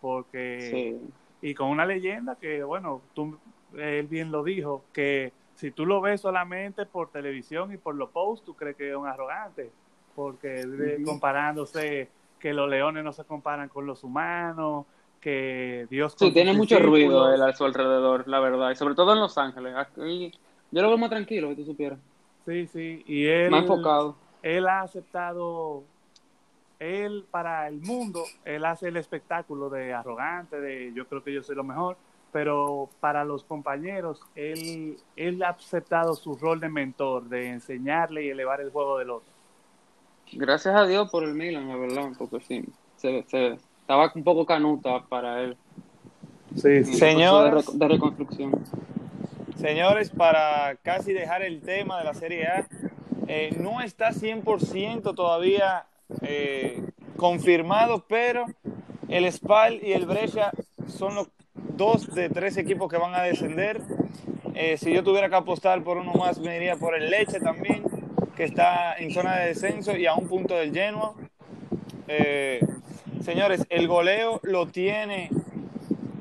[0.00, 1.00] porque Sí.
[1.42, 3.38] y con una leyenda que, bueno, tú,
[3.76, 8.10] él bien lo dijo, que si tú lo ves solamente por televisión y por los
[8.10, 9.70] posts, tú crees que es un arrogante,
[10.16, 12.08] porque comparándose
[12.46, 14.86] que los leones no se comparan con los humanos,
[15.20, 16.14] que Dios...
[16.16, 19.36] Sí, tiene mucho ruido él a su alrededor, la verdad, y sobre todo en Los
[19.36, 19.74] Ángeles.
[19.76, 20.30] Aquí,
[20.70, 21.98] yo lo veo más tranquilo, si tú supieras,
[22.44, 24.14] Sí, sí, y él, más enfocado.
[24.44, 25.82] él ha aceptado,
[26.78, 31.42] él para el mundo, él hace el espectáculo de arrogante, de yo creo que yo
[31.42, 31.96] soy lo mejor,
[32.30, 38.28] pero para los compañeros, él, él ha aceptado su rol de mentor, de enseñarle y
[38.28, 39.35] elevar el juego del otro.
[40.32, 42.64] Gracias a Dios por el Milan, la verdad, porque sí,
[42.96, 45.56] se, se- estaba un poco canuta para él.
[46.56, 47.52] Sí, el Señores.
[47.52, 48.64] proceso de, rec- de reconstrucción.
[49.56, 52.66] Señores, para casi dejar el tema de la Serie A,
[53.28, 55.86] eh, no está 100% todavía
[56.22, 56.82] eh,
[57.16, 58.46] confirmado, pero
[59.08, 60.50] el Spal y el Brescia
[60.86, 61.28] son los
[61.76, 63.80] dos de tres equipos que van a descender.
[64.54, 67.82] Eh, si yo tuviera que apostar por uno más, me iría por el Leche también,
[68.36, 71.14] que está en zona de descenso y a un punto del Genoa.
[72.06, 72.60] Eh,
[73.22, 75.30] señores, el goleo lo tiene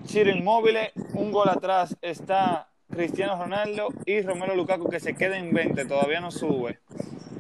[0.05, 0.78] Chiro Inmóvil,
[1.13, 6.22] un gol atrás está Cristiano Ronaldo y Romero Lukaku que se queda en 20, todavía
[6.22, 6.80] no sube.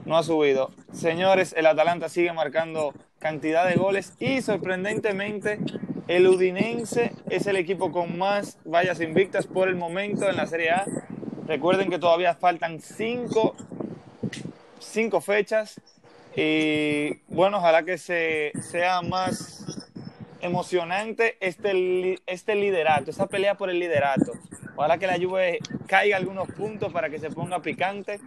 [0.05, 0.71] no ha subido.
[0.91, 5.59] Señores, el Atalanta sigue marcando cantidad de goles y sorprendentemente
[6.07, 10.71] el Udinense es el equipo con más vallas invictas por el momento en la Serie
[10.71, 10.85] A.
[11.47, 13.55] Recuerden que todavía faltan cinco,
[14.85, 15.79] cinco fechas
[16.35, 19.65] y bueno, ojalá que se, sea más
[20.41, 24.33] emocionante este, este liderato, esa pelea por el liderato.
[24.75, 28.19] Ojalá que la Juve caiga algunos puntos para que se ponga picante.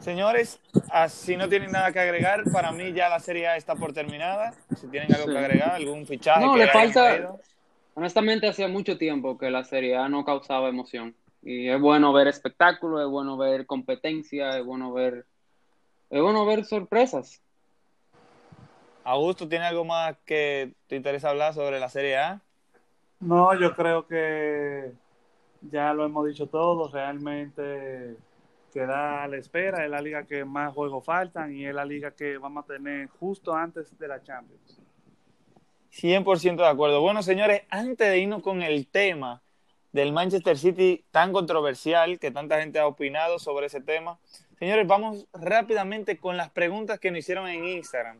[0.00, 0.60] Señores,
[1.08, 4.54] si no tienen nada que agregar, para mí ya la Serie A está por terminada.
[4.74, 6.44] Si tienen algo que agregar, algún fichaje.
[6.44, 7.36] No, le falta.
[7.94, 11.14] Honestamente, hacía mucho tiempo que la Serie A no causaba emoción.
[11.42, 15.26] Y es bueno ver espectáculo, es bueno ver competencia, es bueno ver,
[16.10, 17.40] es bueno ver sorpresas.
[19.04, 22.40] Augusto, ¿tiene algo más que te interesa hablar sobre la Serie A?
[23.20, 24.92] No, yo creo que
[25.62, 26.88] ya lo hemos dicho todo.
[26.88, 28.16] Realmente
[28.72, 29.84] queda a la espera.
[29.84, 33.08] Es la liga que más juegos faltan y es la liga que vamos a tener
[33.08, 34.80] justo antes de la Champions.
[35.92, 37.00] 100% de acuerdo.
[37.00, 39.42] Bueno, señores, antes de irnos con el tema
[39.92, 44.18] del Manchester City tan controversial que tanta gente ha opinado sobre ese tema,
[44.60, 48.18] señores, vamos rápidamente con las preguntas que nos hicieron en Instagram.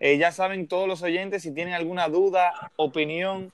[0.00, 3.52] Eh, ya saben todos los oyentes, si tienen alguna duda, opinión,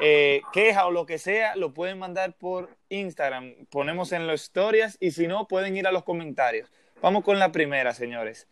[0.00, 3.54] eh, queja o lo que sea, lo pueden mandar por Instagram.
[3.70, 6.72] Ponemos en las historias y si no, pueden ir a los comentarios.
[7.02, 8.48] Vamos con la primera, señores.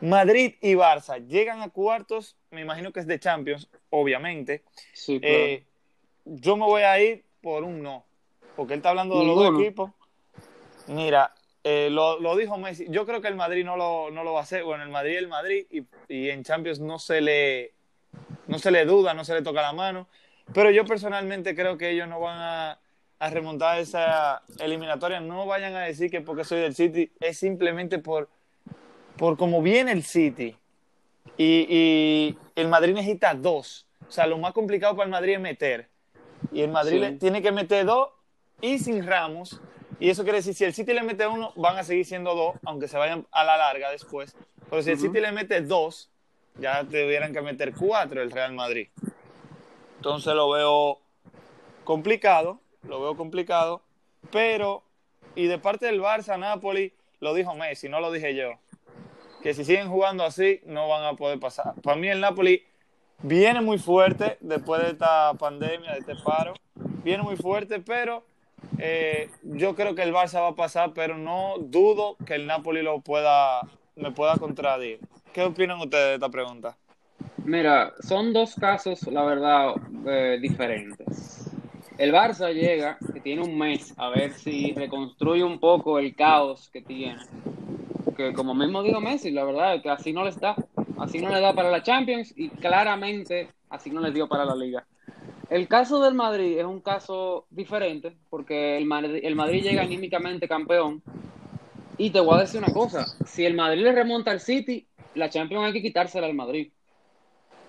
[0.00, 4.62] Madrid y Barça llegan a cuartos, me imagino que es de Champions, obviamente.
[4.92, 5.64] Sí, eh,
[6.26, 8.04] yo me voy a ir por un no,
[8.54, 9.90] porque él está hablando de los dos equipos.
[10.86, 11.34] Mira,
[11.64, 12.86] eh, lo, dijo Messi.
[12.88, 14.64] Yo creo que el Madrid no lo, no lo va a hacer.
[14.64, 17.72] Bueno, el Madrid el Madrid y, y, en Champions no se le
[18.46, 20.08] no se le duda, no se le toca la mano.
[20.54, 22.78] Pero yo personalmente creo que ellos no van a,
[23.30, 25.20] remontar esa eliminatoria.
[25.20, 28.28] No vayan a decir que porque soy del City, es simplemente por,
[29.16, 30.56] por cómo viene el City.
[31.36, 33.86] Y, el Madrid necesita dos.
[34.08, 35.88] O sea, lo más complicado para el Madrid es meter.
[36.52, 38.08] Y el Madrid tiene que meter dos
[38.60, 39.60] y sin Ramos.
[40.00, 42.56] Y eso quiere decir, si el City le mete uno, van a seguir siendo dos,
[42.64, 44.36] aunque se vayan a la larga después.
[44.70, 46.08] Pero si el City le mete dos,
[46.58, 48.88] ya tuvieran que meter cuatro el Real Madrid.
[49.96, 51.00] Entonces lo veo
[51.84, 53.82] complicado, lo veo complicado,
[54.30, 54.84] pero,
[55.34, 58.52] y de parte del Barça, Napoli, lo dijo Messi, no lo dije yo,
[59.42, 61.74] que si siguen jugando así, no van a poder pasar.
[61.82, 62.64] Para mí el Napoli
[63.22, 66.54] viene muy fuerte después de esta pandemia, de este paro,
[67.02, 68.24] viene muy fuerte, pero
[68.78, 72.82] eh, yo creo que el Barça va a pasar, pero no dudo que el Napoli
[72.82, 73.60] lo pueda,
[73.96, 75.00] me pueda contradir.
[75.32, 76.76] ¿Qué opinan ustedes de esta pregunta?
[77.44, 79.74] Mira, son dos casos, la verdad,
[80.06, 81.50] eh, diferentes.
[81.96, 86.68] El Barça llega, que tiene un mes, a ver si reconstruye un poco el caos
[86.70, 87.18] que tiene.
[88.16, 90.54] Que como mismo dijo Messi, la verdad que así no le está.
[90.98, 94.54] Así no le da para la Champions y claramente así no le dio para la
[94.54, 94.86] Liga.
[95.50, 100.46] El caso del Madrid es un caso diferente porque el Madrid, el Madrid llega anímicamente
[100.46, 101.02] campeón.
[101.96, 105.30] Y te voy a decir una cosa, si el Madrid le remonta al City, la
[105.30, 106.70] Champions hay que quitársela al Madrid.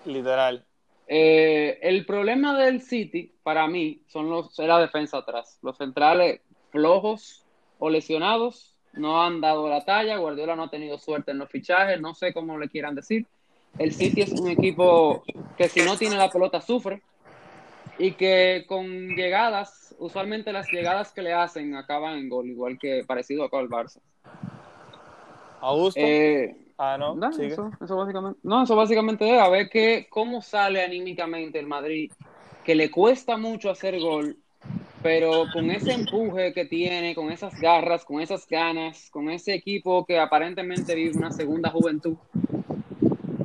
[0.04, 0.64] Literal.
[1.08, 5.58] Eh, el problema del City, para mí, son los, es la defensa atrás.
[5.62, 7.44] Los centrales flojos
[7.80, 10.18] o lesionados no han dado la talla.
[10.18, 13.26] Guardiola no ha tenido suerte en los fichajes, no sé cómo le quieran decir.
[13.78, 15.24] El City es un equipo
[15.56, 17.02] que si no tiene la pelota sufre
[18.00, 23.04] y que con llegadas, usualmente las llegadas que le hacen acaban en gol, igual que
[23.06, 24.00] parecido acá al Barça.
[25.60, 26.00] Augusto.
[26.00, 27.14] Eh, Ah, no.
[27.28, 28.40] eso, básicamente.
[28.42, 32.10] No, eso básicamente es a ver que, cómo sale anímicamente el Madrid,
[32.64, 34.38] que le cuesta mucho hacer gol,
[35.02, 40.06] pero con ese empuje que tiene, con esas garras, con esas ganas, con ese equipo
[40.06, 42.16] que aparentemente vive una segunda juventud.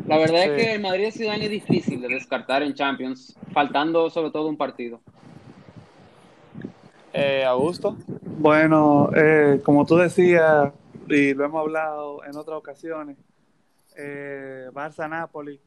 [0.08, 4.30] La verdad es que el Madrid Ciudad es difícil de descartar en Champions, faltando sobre
[4.30, 5.00] todo un partido.
[7.12, 7.98] Eh, Augusto.
[8.22, 10.72] Bueno, eh, como tú decías,
[11.08, 13.18] y lo hemos hablado en otras ocasiones,
[13.96, 15.60] eh, Barça-Napoli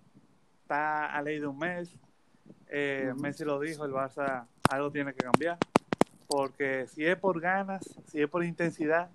[0.63, 1.91] está a ley de un mes.
[2.69, 5.59] Eh, Messi lo dijo, el Barça algo tiene que cambiar.
[6.29, 9.09] Porque si es por ganas, si es por intensidad,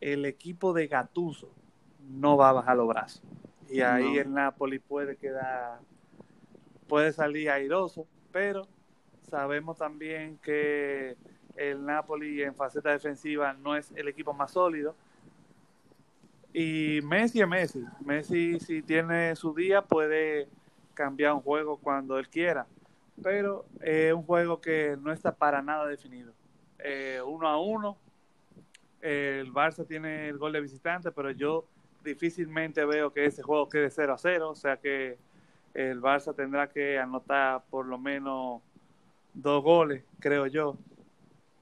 [0.00, 1.48] el equipo de Gatuso
[2.10, 3.22] no va a bajar los brazos.
[3.72, 5.80] Y ahí el Napoli puede quedar,
[6.88, 8.66] puede salir airoso, pero
[9.30, 11.16] sabemos también que
[11.56, 14.94] el Napoli en faceta defensiva no es el equipo más sólido
[16.52, 17.84] y Messi es Messi.
[18.04, 20.48] Messi, si tiene su día, puede
[20.94, 22.66] cambiar un juego cuando él quiera.
[23.22, 26.32] Pero es un juego que no está para nada definido.
[26.78, 27.96] Eh, uno a uno.
[29.00, 31.64] el Barça tiene el gol de visitante, pero yo
[32.02, 35.18] difícilmente veo que ese juego quede 0 a 0, o sea que
[35.74, 38.62] el Barça tendrá que anotar por lo menos
[39.34, 40.76] dos goles, creo yo.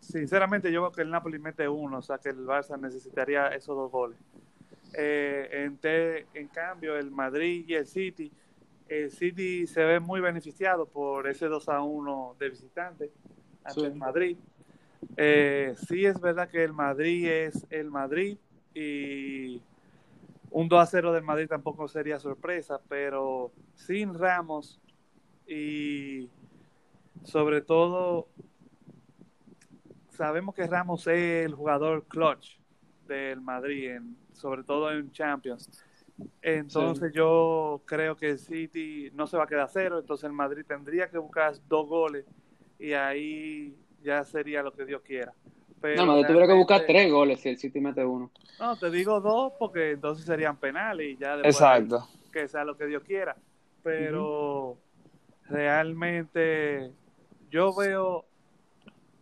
[0.00, 3.76] Sinceramente yo veo que el Napoli mete uno, o sea que el Barça necesitaría esos
[3.76, 4.18] dos goles.
[4.94, 5.78] Eh, en,
[6.34, 8.32] en cambio, el Madrid y el City,
[8.88, 13.10] el City se ve muy beneficiado por ese 2 a 1 de visitante
[13.62, 14.36] ante el Madrid.
[15.16, 18.36] Eh, sí es verdad que el Madrid es el Madrid
[18.74, 19.62] y
[20.50, 24.80] un 2 a 0 del Madrid tampoco sería sorpresa, pero sin Ramos
[25.46, 26.28] y
[27.24, 28.28] sobre todo
[30.08, 32.58] sabemos que Ramos es el jugador clutch
[33.06, 35.84] del Madrid, en, sobre todo en Champions.
[36.42, 40.64] Entonces yo creo que el City no se va a quedar cero, entonces el Madrid
[40.66, 42.26] tendría que buscar dos goles
[42.78, 45.32] y ahí ya sería lo que Dios quiera.
[45.80, 48.30] Pero no, no, tuviera que buscar tres goles si el City mete uno.
[48.58, 52.06] No, te digo dos porque entonces serían penales y ya después Exacto.
[52.32, 53.36] que sea lo que Dios quiera.
[53.82, 54.76] Pero
[55.48, 56.90] realmente
[57.50, 58.26] yo veo,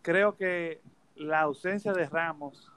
[0.02, 0.80] creo que
[1.14, 2.70] la ausencia de Ramos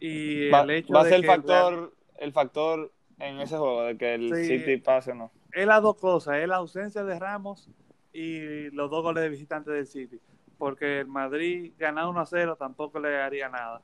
[0.00, 3.98] y va, el hecho va a ser el factor, el factor en ese juego de
[3.98, 4.58] que el Sí.
[4.58, 5.32] City pase o no.
[5.52, 7.68] es las dos cosas, es la ausencia de Ramos
[8.12, 10.20] y los dos goles de visitante del City,
[10.58, 13.80] porque el Madrid ganar 1 a 0 tampoco le haría nada.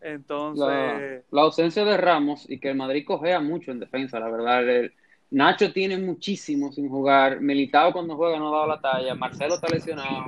[0.00, 4.30] Entonces, La, la ausencia de Ramos y que el Madrid cogea mucho en defensa, la
[4.30, 4.68] verdad.
[4.68, 4.94] El-
[5.30, 7.40] Nacho tiene muchísimo sin jugar.
[7.42, 9.14] Militao cuando juega no ha dado la talla.
[9.14, 10.24] Marcelo está lesionado.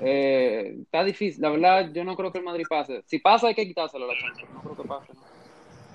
[0.00, 1.42] Eh, está difícil.
[1.42, 3.02] La verdad, yo no creo que el Madrid pase.
[3.04, 4.50] Si pasa, hay que quitárselo a la Champions.
[4.54, 5.12] No creo que pase.
[5.12, 5.20] ¿no?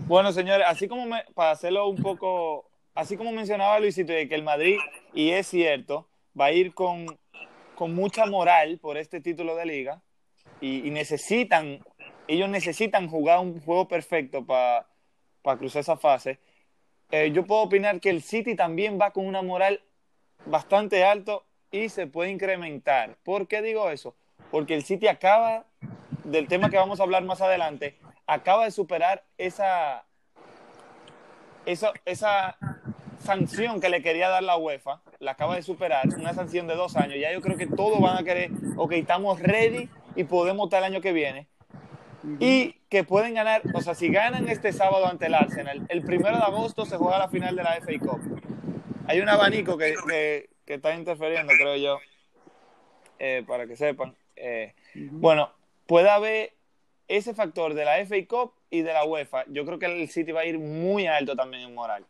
[0.05, 4.35] Bueno, señores, así como me- para hacerlo un poco, así como mencionaba Luisito, de que
[4.35, 4.77] el Madrid,
[5.13, 6.07] y es cierto,
[6.39, 7.07] va a ir con,
[7.83, 10.01] con mucha moral por este título de liga
[10.61, 11.83] y, necesitan,
[12.29, 14.87] ellos necesitan jugar un juego perfecto para
[15.57, 16.39] cruzar esa fase.
[17.11, 19.81] Eh, yo puedo opinar que el City también va con una moral
[20.45, 23.17] bastante alto y se puede incrementar.
[23.21, 24.15] ¿Por qué digo eso?
[24.49, 25.65] Porque el City acaba,
[26.23, 30.05] del tema que vamos a hablar más adelante, acaba de superar esa,
[31.65, 32.57] esa, esa
[33.23, 36.95] sanción que le quería dar la UEFA, la acaba de superar, una sanción de dos
[36.95, 37.15] años.
[37.19, 40.93] Ya yo creo que todos van a querer, ok, estamos ready y podemos estar el
[40.93, 41.47] año que viene.
[42.39, 46.37] Y que pueden ganar, o sea, si ganan este sábado ante el Arsenal, el primero
[46.37, 48.21] de agosto se juega la final de la FA Cup.
[49.07, 51.99] Hay un abanico que, que, que está interfiriendo, creo yo,
[53.19, 54.15] eh, para que sepan.
[54.35, 55.51] Eh, bueno,
[55.85, 56.53] puede haber
[57.07, 59.43] ese factor de la FA Cup y de la UEFA.
[59.47, 62.05] Yo creo que el City va a ir muy alto también en moral.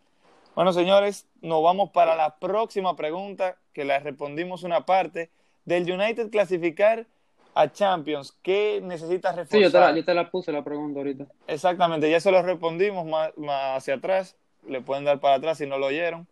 [0.56, 5.32] Bueno, señores, nos vamos para la próxima pregunta, que la respondimos una parte.
[5.66, 7.08] Del United clasificar
[7.56, 9.58] a Champions, ¿qué necesita reforzar?
[9.58, 11.26] Sí, yo te, la, yo te la puse la pregunta ahorita.
[11.48, 14.36] Exactamente, ya se lo respondimos más, más hacia atrás.
[14.68, 16.28] Le pueden dar para atrás si no lo oyeron.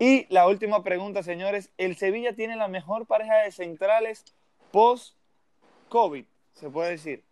[0.00, 1.70] Y la última pregunta, señores.
[1.78, 4.24] ¿El Sevilla tiene la mejor pareja de centrales
[4.72, 6.24] post-COVID?
[6.54, 7.22] Se puede decir.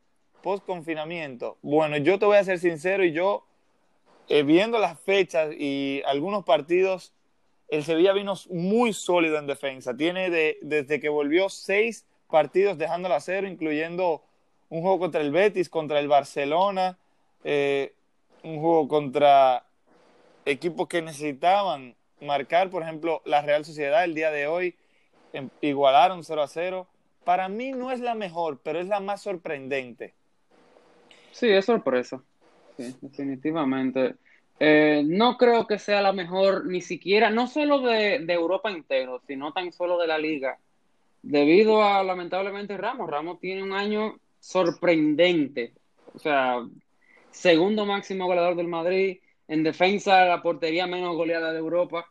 [0.43, 1.57] Post-confinamiento.
[1.63, 3.45] Bueno, yo te voy a ser sincero y yo,
[4.29, 7.13] eh, viendo las fechas y algunos partidos,
[7.69, 9.97] el Sevilla vino muy sólido en defensa.
[9.97, 14.23] Tiene de, desde que volvió seis partidos dejándolo a cero, incluyendo
[14.69, 16.99] un juego contra el Betis, contra el Barcelona,
[17.45, 17.95] eh,
[18.43, 19.65] un juego contra
[20.45, 24.77] equipos que necesitaban marcar, por ejemplo, la Real Sociedad el día de hoy,
[25.33, 26.87] em, igualaron 0 a 0.
[27.25, 30.15] Para mí no es la mejor, pero es la más sorprendente.
[31.33, 32.23] Sí, es sorpresa.
[32.79, 34.15] Sí, definitivamente.
[34.61, 39.21] Eh, no creo que sea la mejor, ni siquiera, no solo de, de Europa entero,
[39.27, 40.59] sino tan solo de la liga.
[41.23, 43.11] Debido a, lamentablemente, Ramos.
[43.11, 45.75] Ramos tiene un año sorprendente.
[46.15, 46.65] O sea,
[47.31, 49.19] segundo máximo goleador del Madrid.
[49.49, 52.07] En defensa, la portería menos goleada de Europa.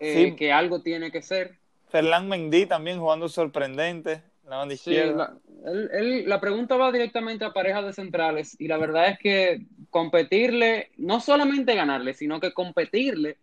[0.00, 0.36] Eh, Sí.
[0.36, 1.58] Que algo tiene que ser.
[1.88, 4.22] Ferland Mendy también jugando sorprendente,
[4.52, 5.34] la banda Sí, izquierda.
[5.64, 9.18] la, él- él- la pregunta va directamente a parejas de centrales y la verdad es
[9.18, 13.38] que competirle, no solamente ganarle, sino que competirle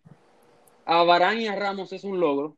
[0.86, 2.54] a Varane y a Ramos es un logro,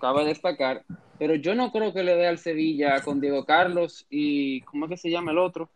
[0.00, 0.84] cabe destacar,
[1.18, 4.90] pero yo no creo que le dé al Sevilla con Diego Carlos y, ¿cómo es
[4.90, 5.68] que se llama el otro?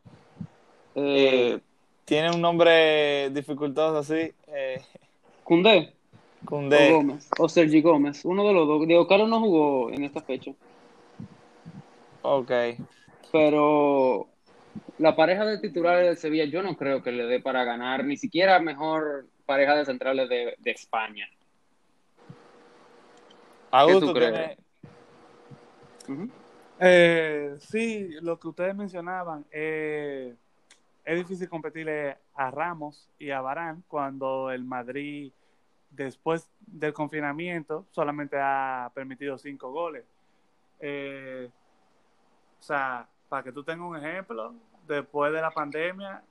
[0.94, 1.60] Eh, Eh,
[2.04, 4.80] tiene un nombre dificultoso así, eh,
[5.42, 5.92] Koundé
[6.48, 6.92] o.
[6.92, 8.86] Gómez, o Sergi Gómez, uno de los dos.
[8.86, 10.52] Diego Carlos no jugó en esta fecha.
[12.26, 12.50] Ok.
[13.30, 14.26] pero
[14.96, 18.16] la pareja de titulares del Sevilla yo no creo que le dé para ganar, ni
[18.16, 21.28] siquiera mejor pareja de centrales de, de España.
[23.70, 24.32] Augusto crees?
[24.32, 24.56] tiene,
[26.08, 26.30] Ujú.
[26.80, 30.34] Eh, sí, lo que ustedes mencionaban, eh,
[31.04, 35.30] es difícil competirle a Ramos y a Barán cuando el Madrid,
[35.90, 40.04] después del confinamiento, solamente ha permitido cinco goles.
[40.80, 41.50] Eh,
[42.64, 44.54] sea, para que tú tengas un ejemplo,
[44.86, 46.22] después de la pandemia,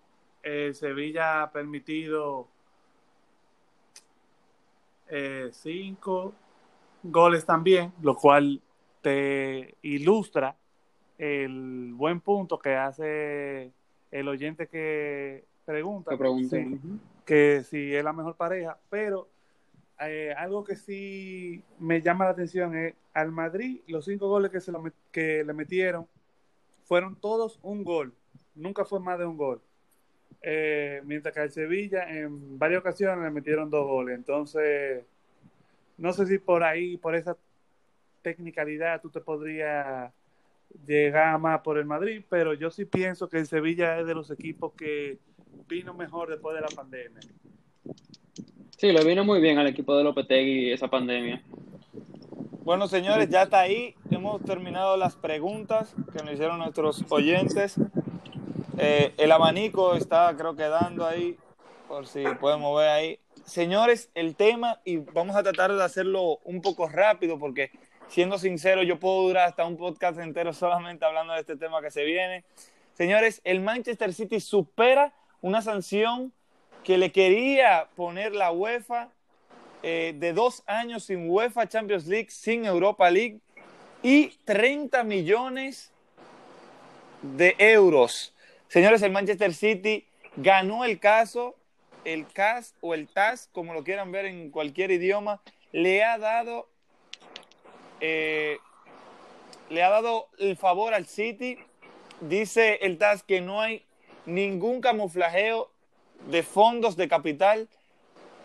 [0.41, 2.47] el Sevilla ha permitido
[5.09, 6.33] eh, cinco
[7.03, 8.61] goles también, lo cual
[9.01, 10.55] te ilustra
[11.17, 13.71] el buen punto que hace
[14.09, 16.17] el oyente que pregunta,
[17.25, 19.27] que, si es la mejor pareja, pero
[19.99, 24.59] eh, algo que sí me llama la atención es al Madrid, los cinco goles que,
[24.59, 24.71] se
[25.11, 26.07] que le metieron
[26.83, 28.13] fueron todos un gol,
[28.55, 29.61] nunca fue más de un gol.
[30.41, 34.15] Eh, mientras que al Sevilla en varias ocasiones le metieron dos goles.
[34.15, 35.05] Entonces,
[35.97, 37.37] no sé si por ahí, por esa
[38.21, 40.11] technicalidad, tú te podrías
[40.85, 44.31] llegar más por el Madrid, pero yo sí pienso que el Sevilla es de los
[44.31, 45.17] equipos que
[45.67, 47.19] vino mejor después de la pandemia.
[48.77, 51.41] Sí, le vino muy bien al equipo de Lopetegui esa pandemia.
[52.63, 53.93] Bueno, señores, ya está ahí.
[54.09, 57.75] Hemos terminado las preguntas que nos hicieron nuestros oyentes.
[58.77, 61.37] Eh, el abanico está, creo que dando ahí,
[61.89, 63.19] por si podemos ver ahí.
[63.43, 67.69] Señores, el tema, y vamos a tratar de hacerlo un poco rápido, porque
[68.07, 71.91] siendo sincero, yo puedo durar hasta un podcast entero solamente hablando de este tema que
[71.91, 72.45] se viene.
[72.93, 75.11] Señores, el Manchester City supera
[75.41, 76.31] una sanción
[76.85, 79.09] que le quería poner la UEFA
[79.83, 83.39] eh, de dos años sin UEFA Champions League, sin Europa League
[84.01, 85.91] y 30 millones
[87.21, 88.33] de euros.
[88.67, 90.07] Señores, el Manchester City
[90.37, 91.55] ganó el caso,
[92.05, 96.67] el CAS o el TAS, como lo quieran ver en cualquier idioma, le ha dado
[98.01, 98.57] eh,
[99.69, 101.57] le ha dado el favor al City.
[102.21, 103.85] Dice el TAS que no hay
[104.25, 105.71] ningún camuflajeo
[106.29, 107.67] de fondos de capital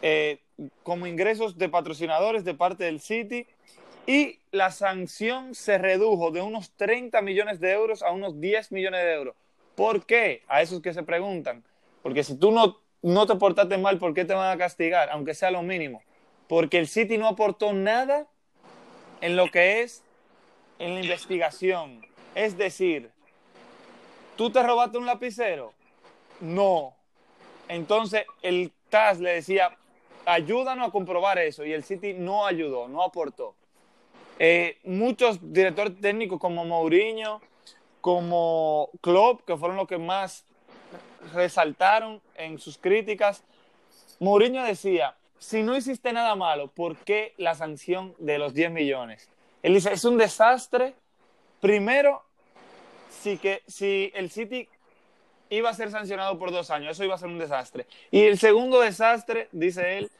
[0.02, 0.40] eh,
[0.82, 3.46] como ingresos de patrocinadores de parte del City
[4.06, 9.02] y la sanción se redujo de unos 30 millones de euros a unos 10 millones
[9.02, 9.36] de euros.
[9.74, 10.42] ¿Por qué?
[10.48, 11.62] A esos que se preguntan.
[12.02, 15.10] Porque si tú no, no te portaste mal, ¿por qué te van a castigar?
[15.10, 16.02] Aunque sea lo mínimo.
[16.48, 18.26] Porque el City no aportó nada
[19.20, 20.02] en lo que es
[20.78, 22.04] en la investigación.
[22.34, 23.10] Es decir,
[24.36, 25.74] ¿tú te robaste un lapicero?
[26.40, 26.94] No.
[27.68, 29.76] Entonces el TAS le decía,
[30.28, 31.64] ayúdanos a comprobar eso.
[31.64, 33.54] Y el City no ayudó, no aportó.
[34.38, 37.40] Eh, muchos directores técnicos como Mourinho,
[38.00, 40.44] como Klopp, que fueron los que más
[41.34, 43.42] resaltaron en sus críticas,
[44.20, 49.28] Mourinho decía, si no hiciste nada malo, ¿por qué la sanción de los 10 millones?
[49.62, 50.94] Él dice, es un desastre.
[51.60, 52.22] Primero,
[53.10, 54.68] si, que, si el City
[55.50, 57.86] iba a ser sancionado por dos años, eso iba a ser un desastre.
[58.10, 60.10] Y el segundo desastre, dice él,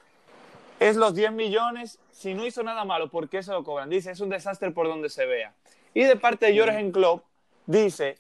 [0.81, 1.99] es los 10 millones.
[2.13, 3.91] Si no hizo nada malo, ¿por qué se lo cobran?
[3.91, 5.55] Dice, es un desastre por donde se vea.
[5.95, 7.25] Y de parte de Jürgen Klopp,
[7.67, 8.17] dice,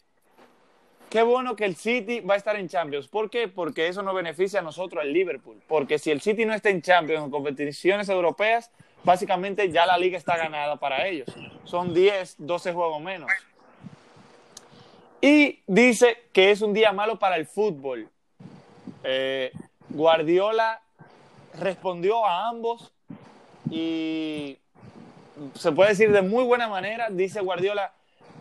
[1.11, 3.09] Qué bueno que el City va a estar en Champions.
[3.09, 3.49] ¿Por qué?
[3.49, 5.57] Porque eso nos beneficia a nosotros, al Liverpool.
[5.67, 8.71] Porque si el City no está en Champions en competiciones europeas,
[9.05, 11.29] básicamente ya la liga está ganada para ellos.
[11.65, 13.31] Son 10, 12 juegos menos.
[15.21, 18.09] Y dice que es un día malo para el fútbol.
[19.03, 19.53] Eh,
[19.89, 20.81] Guardiola
[21.59, 22.93] respondió a ambos
[23.71, 24.59] y
[25.55, 27.93] se puede decir de muy buena manera, dice Guardiola,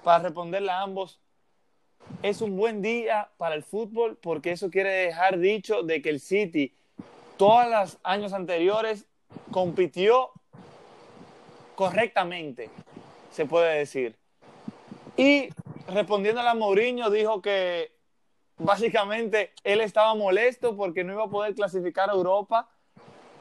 [0.04, 1.20] para responderle a ambos,
[2.22, 6.20] es un buen día para el fútbol porque eso quiere dejar dicho de que el
[6.20, 6.74] City
[7.38, 9.06] todos los años anteriores
[9.52, 10.32] compitió
[11.76, 12.70] correctamente,
[13.32, 14.16] se puede decir.
[15.16, 15.50] Y
[15.88, 17.92] respondiendo a Mourinho dijo que
[18.58, 22.70] básicamente él estaba molesto porque no iba a poder clasificar a Europa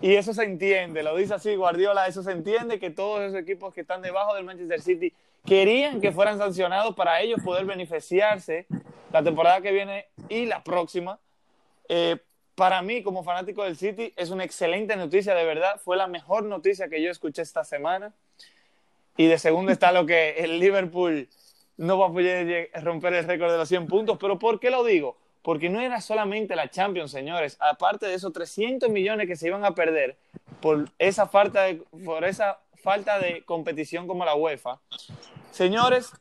[0.00, 3.72] y eso se entiende, lo dice así Guardiola, eso se entiende que todos esos equipos
[3.72, 5.12] que están debajo del Manchester City
[5.46, 8.66] querían que fueran sancionados para ellos poder beneficiarse
[9.12, 11.18] la temporada que viene y la próxima.
[11.88, 12.18] Eh,
[12.54, 15.80] para mí, como fanático del City, es una excelente noticia, de verdad.
[15.82, 18.12] Fue la mejor noticia que yo escuché esta semana.
[19.16, 21.28] Y de segundo está lo que el Liverpool
[21.76, 24.18] no va a poder romper el récord de los 100 puntos.
[24.20, 25.16] Pero ¿por qué lo digo?
[25.42, 27.56] Porque no era solamente la Champions, señores.
[27.60, 30.16] Aparte de esos 300 millones que se iban a perder
[30.60, 34.80] por esa falta de, por esa falta de competición como la UEFA,
[35.56, 36.12] Señores,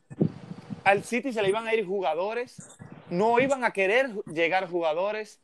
[0.82, 2.70] al City se le iban a ir jugadores,
[3.10, 5.40] no iban a querer llegar jugadores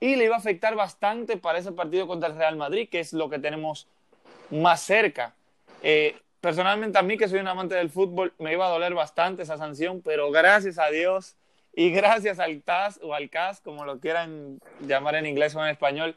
[0.00, 3.12] y le iba a afectar bastante para ese partido contra el Real Madrid, que es
[3.12, 3.86] lo que tenemos
[4.50, 5.32] más cerca.
[5.84, 6.16] Eh,
[6.46, 9.58] personalmente a mí, que soy un amante del fútbol, me iba a doler bastante esa
[9.58, 11.34] sanción, pero gracias a Dios
[11.74, 15.70] Y gracias al TAS o al CAS, como lo quieran llamar en inglés o en
[15.70, 16.14] español,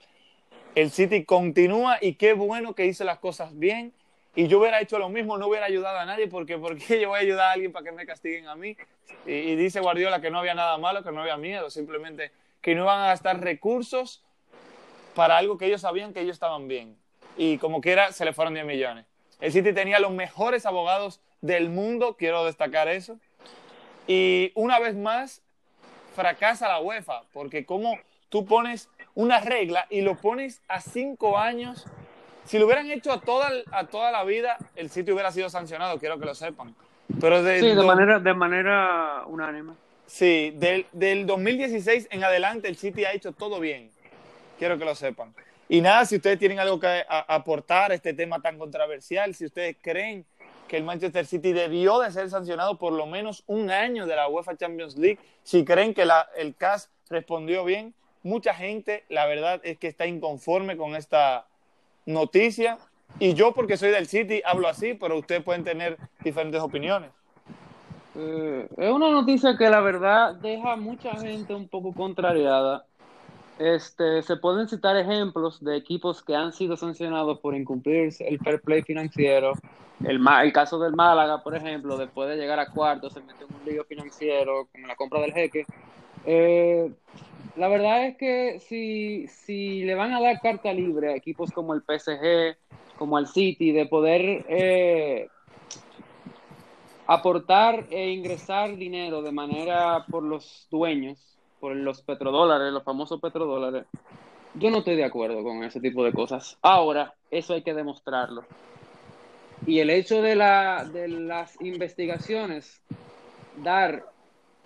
[0.76, 3.92] el City continúa y qué bueno que hizo las cosas bien.
[4.36, 7.10] Y yo hubiera hecho lo mismo, no hubiera ayudado a nadie, porque ¿por qué yo
[7.10, 8.78] voy a ayudar a alguien para que me castiguen a mí?
[9.26, 12.32] Y, y dice Guardiola que no había nada malo, que no había miedo, simplemente
[12.62, 14.24] que no iban a gastar recursos
[15.16, 16.96] para algo que ellos sabían que ellos estaban bien.
[17.36, 19.08] Y como quiera, se le fueron 10 millones.
[19.40, 23.18] El City tenía los mejores abogados del mundo, quiero destacar eso.
[24.08, 25.42] Y una vez más,
[26.16, 27.98] fracasa la UEFA, porque como
[28.30, 31.86] tú pones una regla y lo pones a cinco años,
[32.46, 36.00] si lo hubieran hecho a toda, a toda la vida, el City hubiera sido sancionado,
[36.00, 36.76] quiero que lo sepan.
[37.22, 39.74] Pero de, sí, de, manera, de manera unánime.
[40.06, 43.92] Sí, del, del 2016 en adelante el City ha hecho todo bien,
[44.58, 45.34] quiero que lo sepan.
[45.72, 49.78] Y nada, si ustedes tienen algo que aportar a este tema tan controversial, si ustedes
[49.80, 50.26] creen
[50.68, 54.28] que el Manchester City debió de ser sancionado por lo menos un año de la
[54.28, 57.94] UEFA Champions League, si creen que el CAS respondió bien,
[58.24, 61.46] mucha gente, la verdad es que está inconforme con esta
[62.08, 62.80] noticia.
[63.20, 67.12] Y yo, porque soy del City, hablo así, pero ustedes pueden tener diferentes opiniones.
[68.16, 72.86] Eh, es una noticia que la verdad deja mucha gente un poco contrariada.
[73.60, 78.62] Este, se pueden citar ejemplos de equipos que han sido sancionados por incumplir el fair
[78.62, 79.52] play financiero.
[80.02, 80.24] El,
[80.54, 83.84] caso del Málaga, por ejemplo, después de llegar a cuarto, se metió en un lío
[83.84, 85.66] financiero, como la compra del jeque.
[86.26, 86.90] Eh,
[87.58, 91.74] la verdad es que si, si le van a dar carta libre a equipos como
[91.74, 92.56] el PSG,
[92.98, 95.28] como el City, de poder eh,
[97.08, 103.86] aportar e ingresar dinero de manera por los dueños, por los petrodólares, los famosos petrodólares,
[104.56, 106.58] yo no estoy de acuerdo con ese tipo de cosas.
[106.62, 108.44] Ahora, eso hay que demostrarlo.
[109.66, 112.82] Y el hecho de, la, de las investigaciones
[113.58, 114.06] dar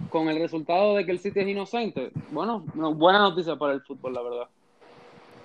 [0.10, 2.64] con el resultado de que el City es inocente, bueno,
[2.96, 4.48] buena noticia para el fútbol, la verdad.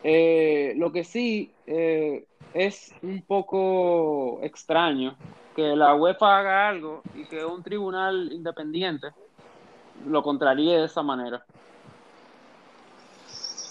[0.05, 5.17] Eh, lo que sí eh, es un poco extraño
[5.57, 9.09] que la UEFA haga algo y que un tribunal independiente
[10.07, 11.45] lo contraríe de esa manera.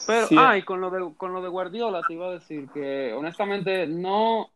[0.07, 3.13] Pero, ah, y con lo, de, con lo de Guardiola te iba a decir que
[3.13, 4.49] honestamente no,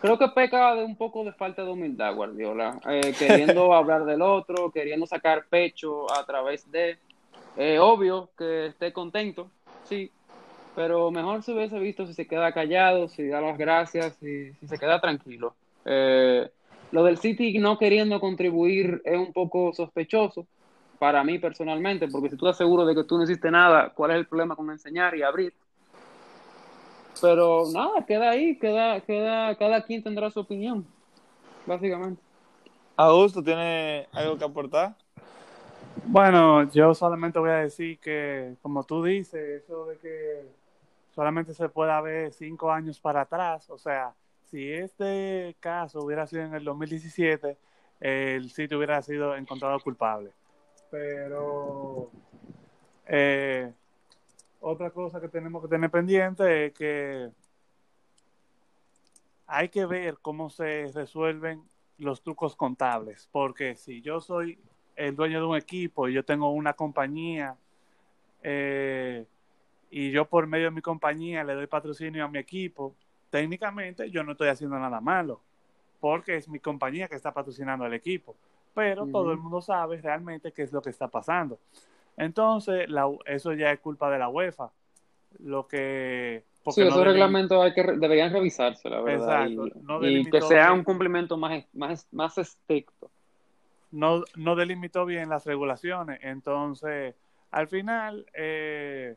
[0.00, 4.22] creo que peca de un poco de falta de humildad Guardiola, eh, queriendo hablar del
[4.22, 6.96] otro, queriendo sacar pecho a través de,
[7.58, 9.50] eh, obvio que esté contento,
[9.84, 10.10] sí,
[10.74, 14.68] pero mejor se hubiese visto si se queda callado, si da las gracias, si, si
[14.68, 15.54] se queda tranquilo.
[15.84, 16.50] Eh,
[16.92, 20.46] lo del City no queriendo contribuir es un poco sospechoso
[21.02, 24.12] para mí personalmente, porque si tú estás seguro de que tú no hiciste nada, ¿cuál
[24.12, 25.52] es el problema con enseñar y abrir?
[27.20, 30.86] Pero nada, queda ahí, queda, queda, cada quien tendrá su opinión,
[31.66, 32.22] básicamente.
[32.96, 34.94] Augusto, ¿tiene algo que aportar?
[36.04, 40.52] Bueno, yo solamente voy a decir que, como tú dices, eso de que
[41.16, 44.14] solamente se pueda ver cinco años para atrás, o sea,
[44.52, 47.56] si este caso hubiera sido en el 2017,
[47.98, 50.30] el sitio hubiera sido encontrado culpable.
[50.92, 52.10] Pero
[53.06, 53.72] eh,
[54.60, 57.30] otra cosa que tenemos que tener pendiente es que
[59.46, 61.62] hay que ver cómo se resuelven
[61.96, 64.58] los trucos contables, porque si yo soy
[64.94, 67.56] el dueño de un equipo y yo tengo una compañía
[68.42, 69.24] eh,
[69.90, 72.94] y yo por medio de mi compañía le doy patrocinio a mi equipo,
[73.30, 75.40] técnicamente yo no estoy haciendo nada malo,
[76.00, 78.36] porque es mi compañía que está patrocinando al equipo,
[78.74, 81.58] pero todo el mundo sabe realmente qué es lo que está pasando.
[82.16, 84.70] Entonces, la, eso ya es culpa de la UEFA.
[85.38, 86.44] Lo que...
[86.70, 89.46] Sí, esos reglamentos hay que, deberían revisarse, la verdad.
[89.48, 93.10] Exacto, y, que sea un cumplimiento más, más, más estricto.
[93.90, 96.20] No, no delimitó bien las regulaciones.
[96.22, 97.16] Entonces,
[97.50, 99.16] al final, eh,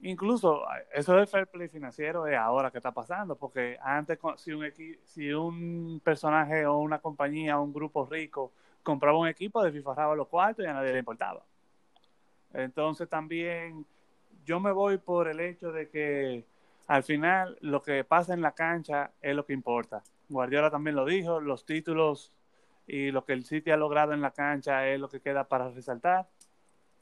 [0.00, 0.62] Incluso
[0.92, 4.70] eso del fair play financiero es ahora que está pasando, porque antes si un,
[5.04, 8.52] si un personaje o una compañía o un grupo rico
[8.86, 11.44] compraba un equipo, desfifarraba los cuartos y a nadie le importaba.
[12.54, 13.84] Entonces también
[14.44, 16.44] yo me voy por el hecho de que
[16.86, 20.04] al final lo que pasa en la cancha es lo que importa.
[20.28, 22.32] Guardiola también lo dijo, los títulos
[22.86, 25.68] y lo que el City ha logrado en la cancha es lo que queda para
[25.68, 26.28] resaltar.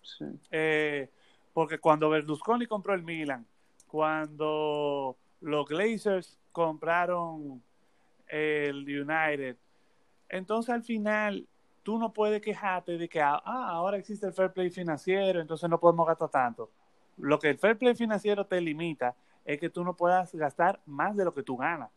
[0.01, 0.25] Sí.
[0.51, 1.11] Eh,
[1.53, 3.47] porque cuando Berlusconi compró el Milan,
[3.87, 7.63] cuando los Glazers compraron
[8.27, 9.59] el United,
[10.31, 11.47] entonces al final
[11.85, 15.79] tú no puedes quejarte de que ah, ahora existe el fair play financiero, entonces no
[15.79, 16.71] podemos gastar tanto.
[17.19, 21.15] Lo que el fair play financiero te limita es que tú no puedas gastar más
[21.15, 21.91] de lo que tú ganas.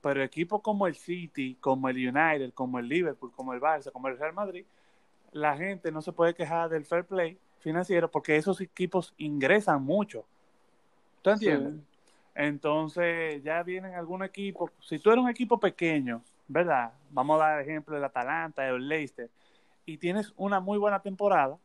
[0.00, 4.08] Pero equipos como el City, como el United, como el Liverpool, como el Barça, como
[4.08, 4.64] el Real Madrid,
[5.32, 10.24] la gente no se puede quejar del fair play financiero porque esos equipos ingresan mucho.
[11.22, 11.74] ¿Tú entiendes?
[12.34, 16.92] Entonces ya vienen algunos equipos, si tú eres un equipo pequeño, ¿verdad?
[17.10, 19.30] Vamos a dar ejemplo del Atalanta, del Leicester,
[19.86, 21.58] y tienes una muy buena temporada,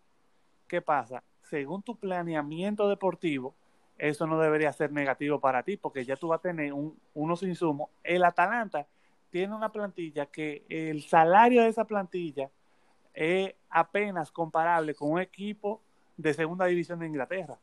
[0.67, 1.23] ¿qué pasa?
[1.43, 3.55] Según tu planeamiento deportivo,
[3.97, 6.73] eso no debería ser negativo para ti, porque ya tú vas a tener
[7.13, 7.89] unos insumos.
[8.03, 8.87] El Atalanta
[9.29, 12.49] tiene una plantilla que el salario de esa plantilla
[13.13, 15.81] es apenas comparable con un equipo
[16.15, 17.57] de segunda división de Inglaterra.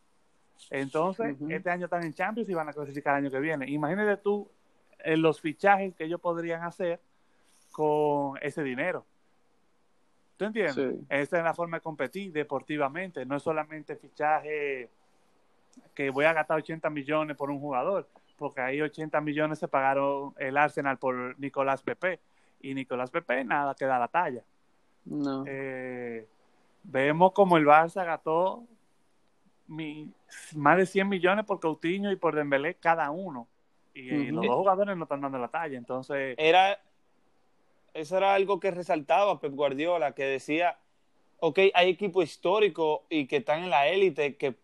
[0.71, 3.69] Entonces, este año están en Champions y van a clasificar el año que viene.
[3.71, 4.49] Imagínate tú
[4.99, 7.01] eh, los fichajes que ellos podrían hacer
[7.77, 9.05] con ese dinero.
[10.39, 10.95] ¿Tú entiendes?
[11.11, 13.27] Esta es la forma de competir deportivamente.
[13.27, 14.89] No es solamente fichaje
[15.95, 18.09] que voy a gastar 80 millones por un jugador,
[18.39, 22.19] porque ahí 80 millones se pagaron el Arsenal por Nicolás Pepe.
[22.63, 24.43] Y Nicolás Pepe nada que da la talla.
[25.05, 25.45] No.
[25.47, 26.27] Eh,
[26.83, 28.65] vemos como el Barça gastó
[29.67, 33.47] más de 100 millones por Coutinho y por Dembélé cada uno.
[33.93, 35.77] Y, los dos jugadores no están dando la talla.
[35.77, 36.37] Entonces...
[36.39, 36.79] Era,
[37.97, 40.79] eso era algo que resaltaba Pep Guardiola, que decía,
[41.41, 44.55] ok, hay equipos históricos y que están en la élite, que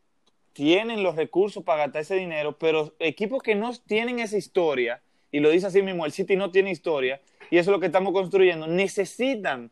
[0.53, 5.01] tienen los recursos para gastar ese dinero, pero equipos que no tienen esa historia,
[5.31, 7.87] y lo dice así mismo, el City no tiene historia, y eso es lo que
[7.87, 9.71] estamos construyendo, necesitan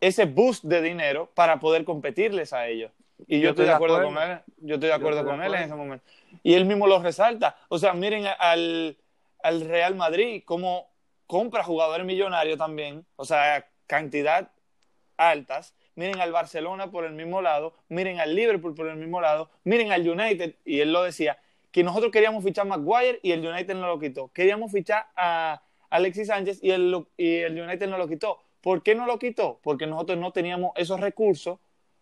[0.00, 2.90] ese boost de dinero para poder competirles a ellos.
[3.28, 5.74] Y yo, estoy de acuerdo, con él, yo estoy de acuerdo con él en ese
[5.74, 6.04] momento.
[6.42, 7.56] Y él mismo lo resalta.
[7.68, 8.96] O sea, miren al,
[9.44, 10.91] al Real Madrid, cómo
[11.26, 14.50] compra jugadores millonarios también, o sea, cantidad
[15.16, 15.74] altas.
[15.94, 19.92] Miren al Barcelona por el mismo lado, miren al Liverpool por el mismo lado, miren
[19.92, 21.38] al United, y él lo decía,
[21.70, 24.28] que nosotros queríamos fichar a Maguire y el United no lo quitó.
[24.28, 28.38] Queríamos fichar a Alexis Sánchez y el, y el United no lo quitó.
[28.60, 29.58] ¿Por qué no lo quitó?
[29.62, 31.58] Porque nosotros no teníamos esos recursos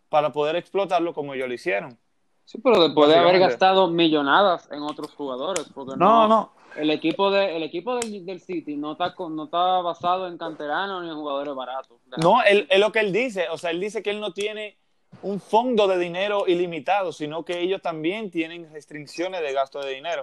[0.08, 1.98] para poder explotarlo como ellos lo hicieron.
[2.44, 7.30] Sí, pero después de haber gastado millonadas en otros jugadores, porque no, no, el equipo
[7.30, 11.54] de el equipo del, City no está no está basado en canteranos ni en jugadores
[11.54, 11.98] baratos.
[12.22, 14.76] No, es lo que él dice, o sea, él dice que él no tiene
[15.22, 20.22] un fondo de dinero ilimitado, sino que ellos también tienen restricciones de gasto de dinero,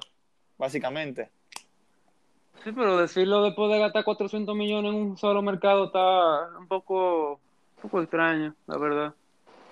[0.58, 1.30] básicamente.
[2.64, 7.40] Sí, pero decirlo después de gastar 400 millones en un solo mercado está un poco,
[7.76, 9.14] un poco extraño, la verdad.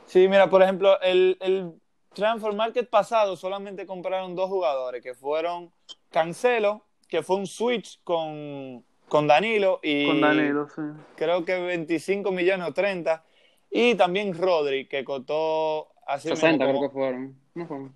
[0.05, 1.73] Sí, mira, por ejemplo, el, el
[2.15, 5.71] Transfer Market pasado solamente compraron dos jugadores, que fueron
[6.09, 10.81] Cancelo, que fue un switch con, con Danilo, y con Danilo, sí.
[11.15, 13.23] creo que 25 millones o 30,
[13.69, 17.35] y también Rodri, que costó así 60 creo que fueron.
[17.53, 17.93] No fueron.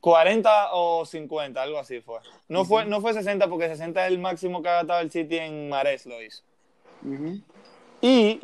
[0.00, 2.18] 40 eh, o 50, algo así fue.
[2.48, 2.84] No, fue.
[2.84, 6.04] no fue 60 porque 60 es el máximo que ha gastado el City en Mares,
[6.04, 6.42] lo hizo.
[8.02, 8.38] Y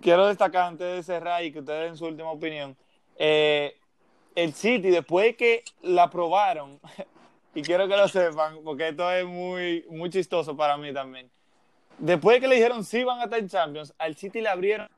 [0.00, 2.76] quiero destacar antes de cerrar y que ustedes den su última opinión.
[3.16, 3.77] Eh,
[4.38, 6.78] el City, después que la aprobaron,
[7.54, 11.28] y quiero que lo sepan, porque esto es muy, muy chistoso para mí también.
[11.98, 14.88] Después de que le dijeron sí van a estar en Champions, al City le abrieron,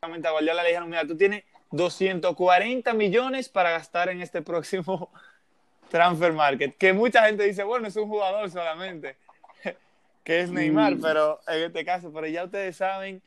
[0.00, 1.42] a Guardiola le dijeron, mira, tú tienes
[1.72, 5.10] 240 millones para gastar en este próximo
[5.90, 6.76] transfer market.
[6.76, 9.16] Que mucha gente dice, bueno, es un jugador solamente,
[10.22, 11.00] que es Neymar, mm.
[11.00, 13.20] pero en este caso, pero ya ustedes saben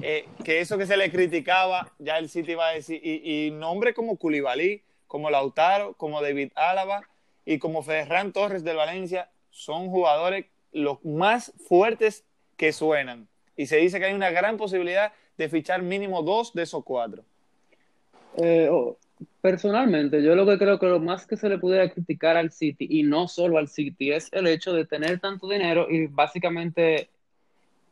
[0.00, 3.94] eh, que eso que se le criticaba, ya el City va a decir, y, nombres
[3.94, 7.02] como Koulibaly, como Lautaro, como David Álava
[7.44, 12.24] y como Ferran Torres del Valencia, son jugadores los más fuertes
[12.56, 13.28] que suenan.
[13.56, 17.24] Y se dice que hay una gran posibilidad de fichar mínimo dos de esos cuatro.
[18.38, 18.96] Eh, oh,
[19.40, 22.86] personalmente, yo lo que creo que lo más que se le pudiera criticar al City,
[22.88, 27.10] y no solo al City, es el hecho de tener tanto dinero y básicamente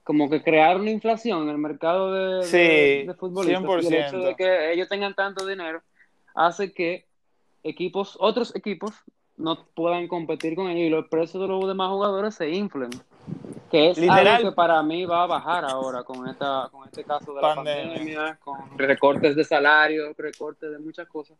[0.04, 3.84] como que crear una inflación en el mercado de, sí, de, futbolistas.
[3.86, 5.82] el hecho de que ellos tengan tanto dinero
[6.34, 7.06] hace que
[7.62, 8.92] equipos, otros equipos,
[9.36, 12.90] no puedan competir con ellos y los precios de los demás jugadores se inflen.
[13.70, 17.32] Que es algo que para mí va a bajar ahora con esta con este caso
[17.34, 21.38] de la pandemia, con recortes de salario, recortes de muchas cosas.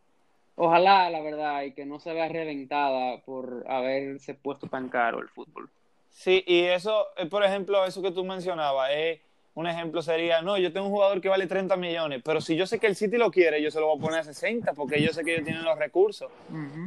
[0.54, 5.28] Ojalá, la verdad, y que no se vea reventada por haberse puesto tan caro el
[5.28, 5.68] fútbol.
[6.10, 9.22] Sí, y eso, eh, por ejemplo, eso que tú mencionabas, eh,
[9.54, 12.66] un ejemplo sería, no, yo tengo un jugador que vale 30 millones, pero si yo
[12.66, 15.02] sé que el City lo quiere, yo se lo voy a poner a 60 porque
[15.02, 16.30] yo sé que ellos tienen los recursos.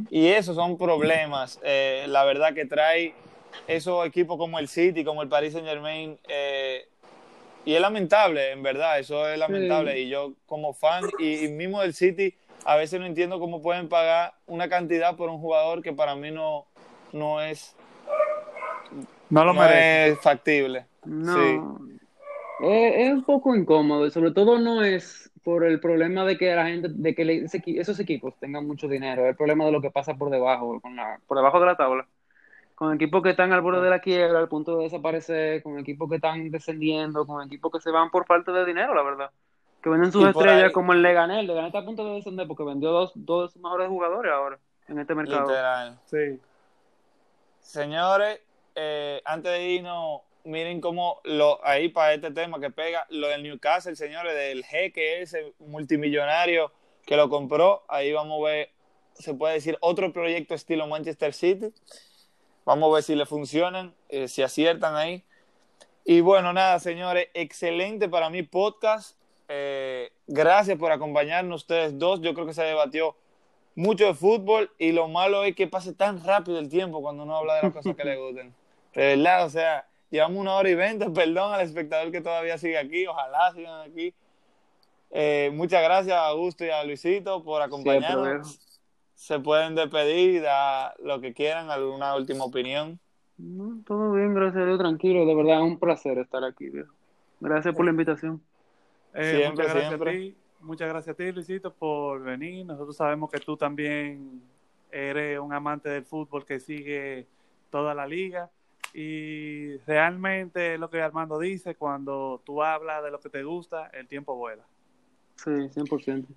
[0.09, 3.13] Y esos son problemas, eh, la verdad que trae
[3.67, 6.87] esos equipos como el City, como el Paris Saint Germain, eh,
[7.65, 9.99] y es lamentable, en verdad, eso es lamentable.
[9.99, 12.35] Y yo como fan y, mismo del City,
[12.65, 16.31] a veces no entiendo cómo pueden pagar una cantidad por un jugador que para mí
[16.31, 16.65] no,
[17.11, 17.75] no es...
[19.29, 20.85] No lo es factible.
[21.05, 21.79] No.
[22.61, 26.67] Es, un poco incómodo y sobre todo no es por el problema de que la
[26.67, 27.45] gente, de que
[27.79, 31.19] esos equipos tengan mucho dinero, el problema de lo que pasa por debajo, con la,
[31.27, 32.07] por debajo de la tabla.
[32.75, 36.09] Con equipos que están al borde de la quiebra, al punto de desaparecer, con equipos
[36.09, 39.31] que están descendiendo, con equipos que se van por falta de dinero, la verdad.
[39.81, 41.39] Que venden sus estrellas como el Leganés.
[41.39, 44.31] El Leganés está a punto de descender porque vendió dos, dos de sus mejores jugadores
[44.31, 45.51] ahora en este mercado.
[46.05, 46.39] Sí.
[47.59, 48.41] Señores,
[48.75, 53.43] eh, antes de irnos, miren cómo lo, ahí para este tema que pega, lo del
[53.43, 56.71] Newcastle, señores, del jeque ese multimillonario
[57.05, 58.69] que lo compró, ahí vamos a ver,
[59.13, 61.73] se puede decir, otro proyecto estilo Manchester City.
[62.65, 65.23] Vamos a ver si le funcionan, eh, si aciertan ahí.
[66.05, 69.17] Y bueno, nada, señores, excelente para mí podcast.
[69.49, 72.21] Eh, gracias por acompañarnos ustedes dos.
[72.21, 73.15] Yo creo que se debatió
[73.75, 77.35] mucho de fútbol y lo malo es que pase tan rápido el tiempo cuando uno
[77.35, 78.53] habla de las cosas que le gusten.
[78.93, 82.77] De verdad, o sea, llevamos una hora y veinte, perdón al espectador que todavía sigue
[82.77, 84.13] aquí, ojalá sigan aquí.
[85.11, 88.59] Eh, muchas gracias a Augusto y a Luisito por acompañarnos.
[89.13, 92.99] Se pueden despedir, a lo que quieran, alguna última opinión.
[93.85, 96.93] todo bien, gracias a Dios, tranquilo, de verdad, es un placer estar aquí, viejo.
[97.39, 98.41] Gracias por la invitación.
[99.13, 102.65] Eh, siempre, muchas gracias a ti, muchas gracias a ti, Luisito, por venir.
[102.65, 104.41] Nosotros sabemos que tú también
[104.91, 107.27] eres un amante del fútbol que sigue
[107.69, 108.49] toda la liga.
[108.93, 114.07] Y realmente lo que Armando dice, cuando tú hablas de lo que te gusta, el
[114.07, 114.63] tiempo vuela.
[115.35, 116.27] Sí, 100%.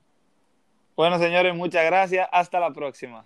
[0.96, 2.26] Bueno, señores, muchas gracias.
[2.32, 3.24] Hasta la próxima.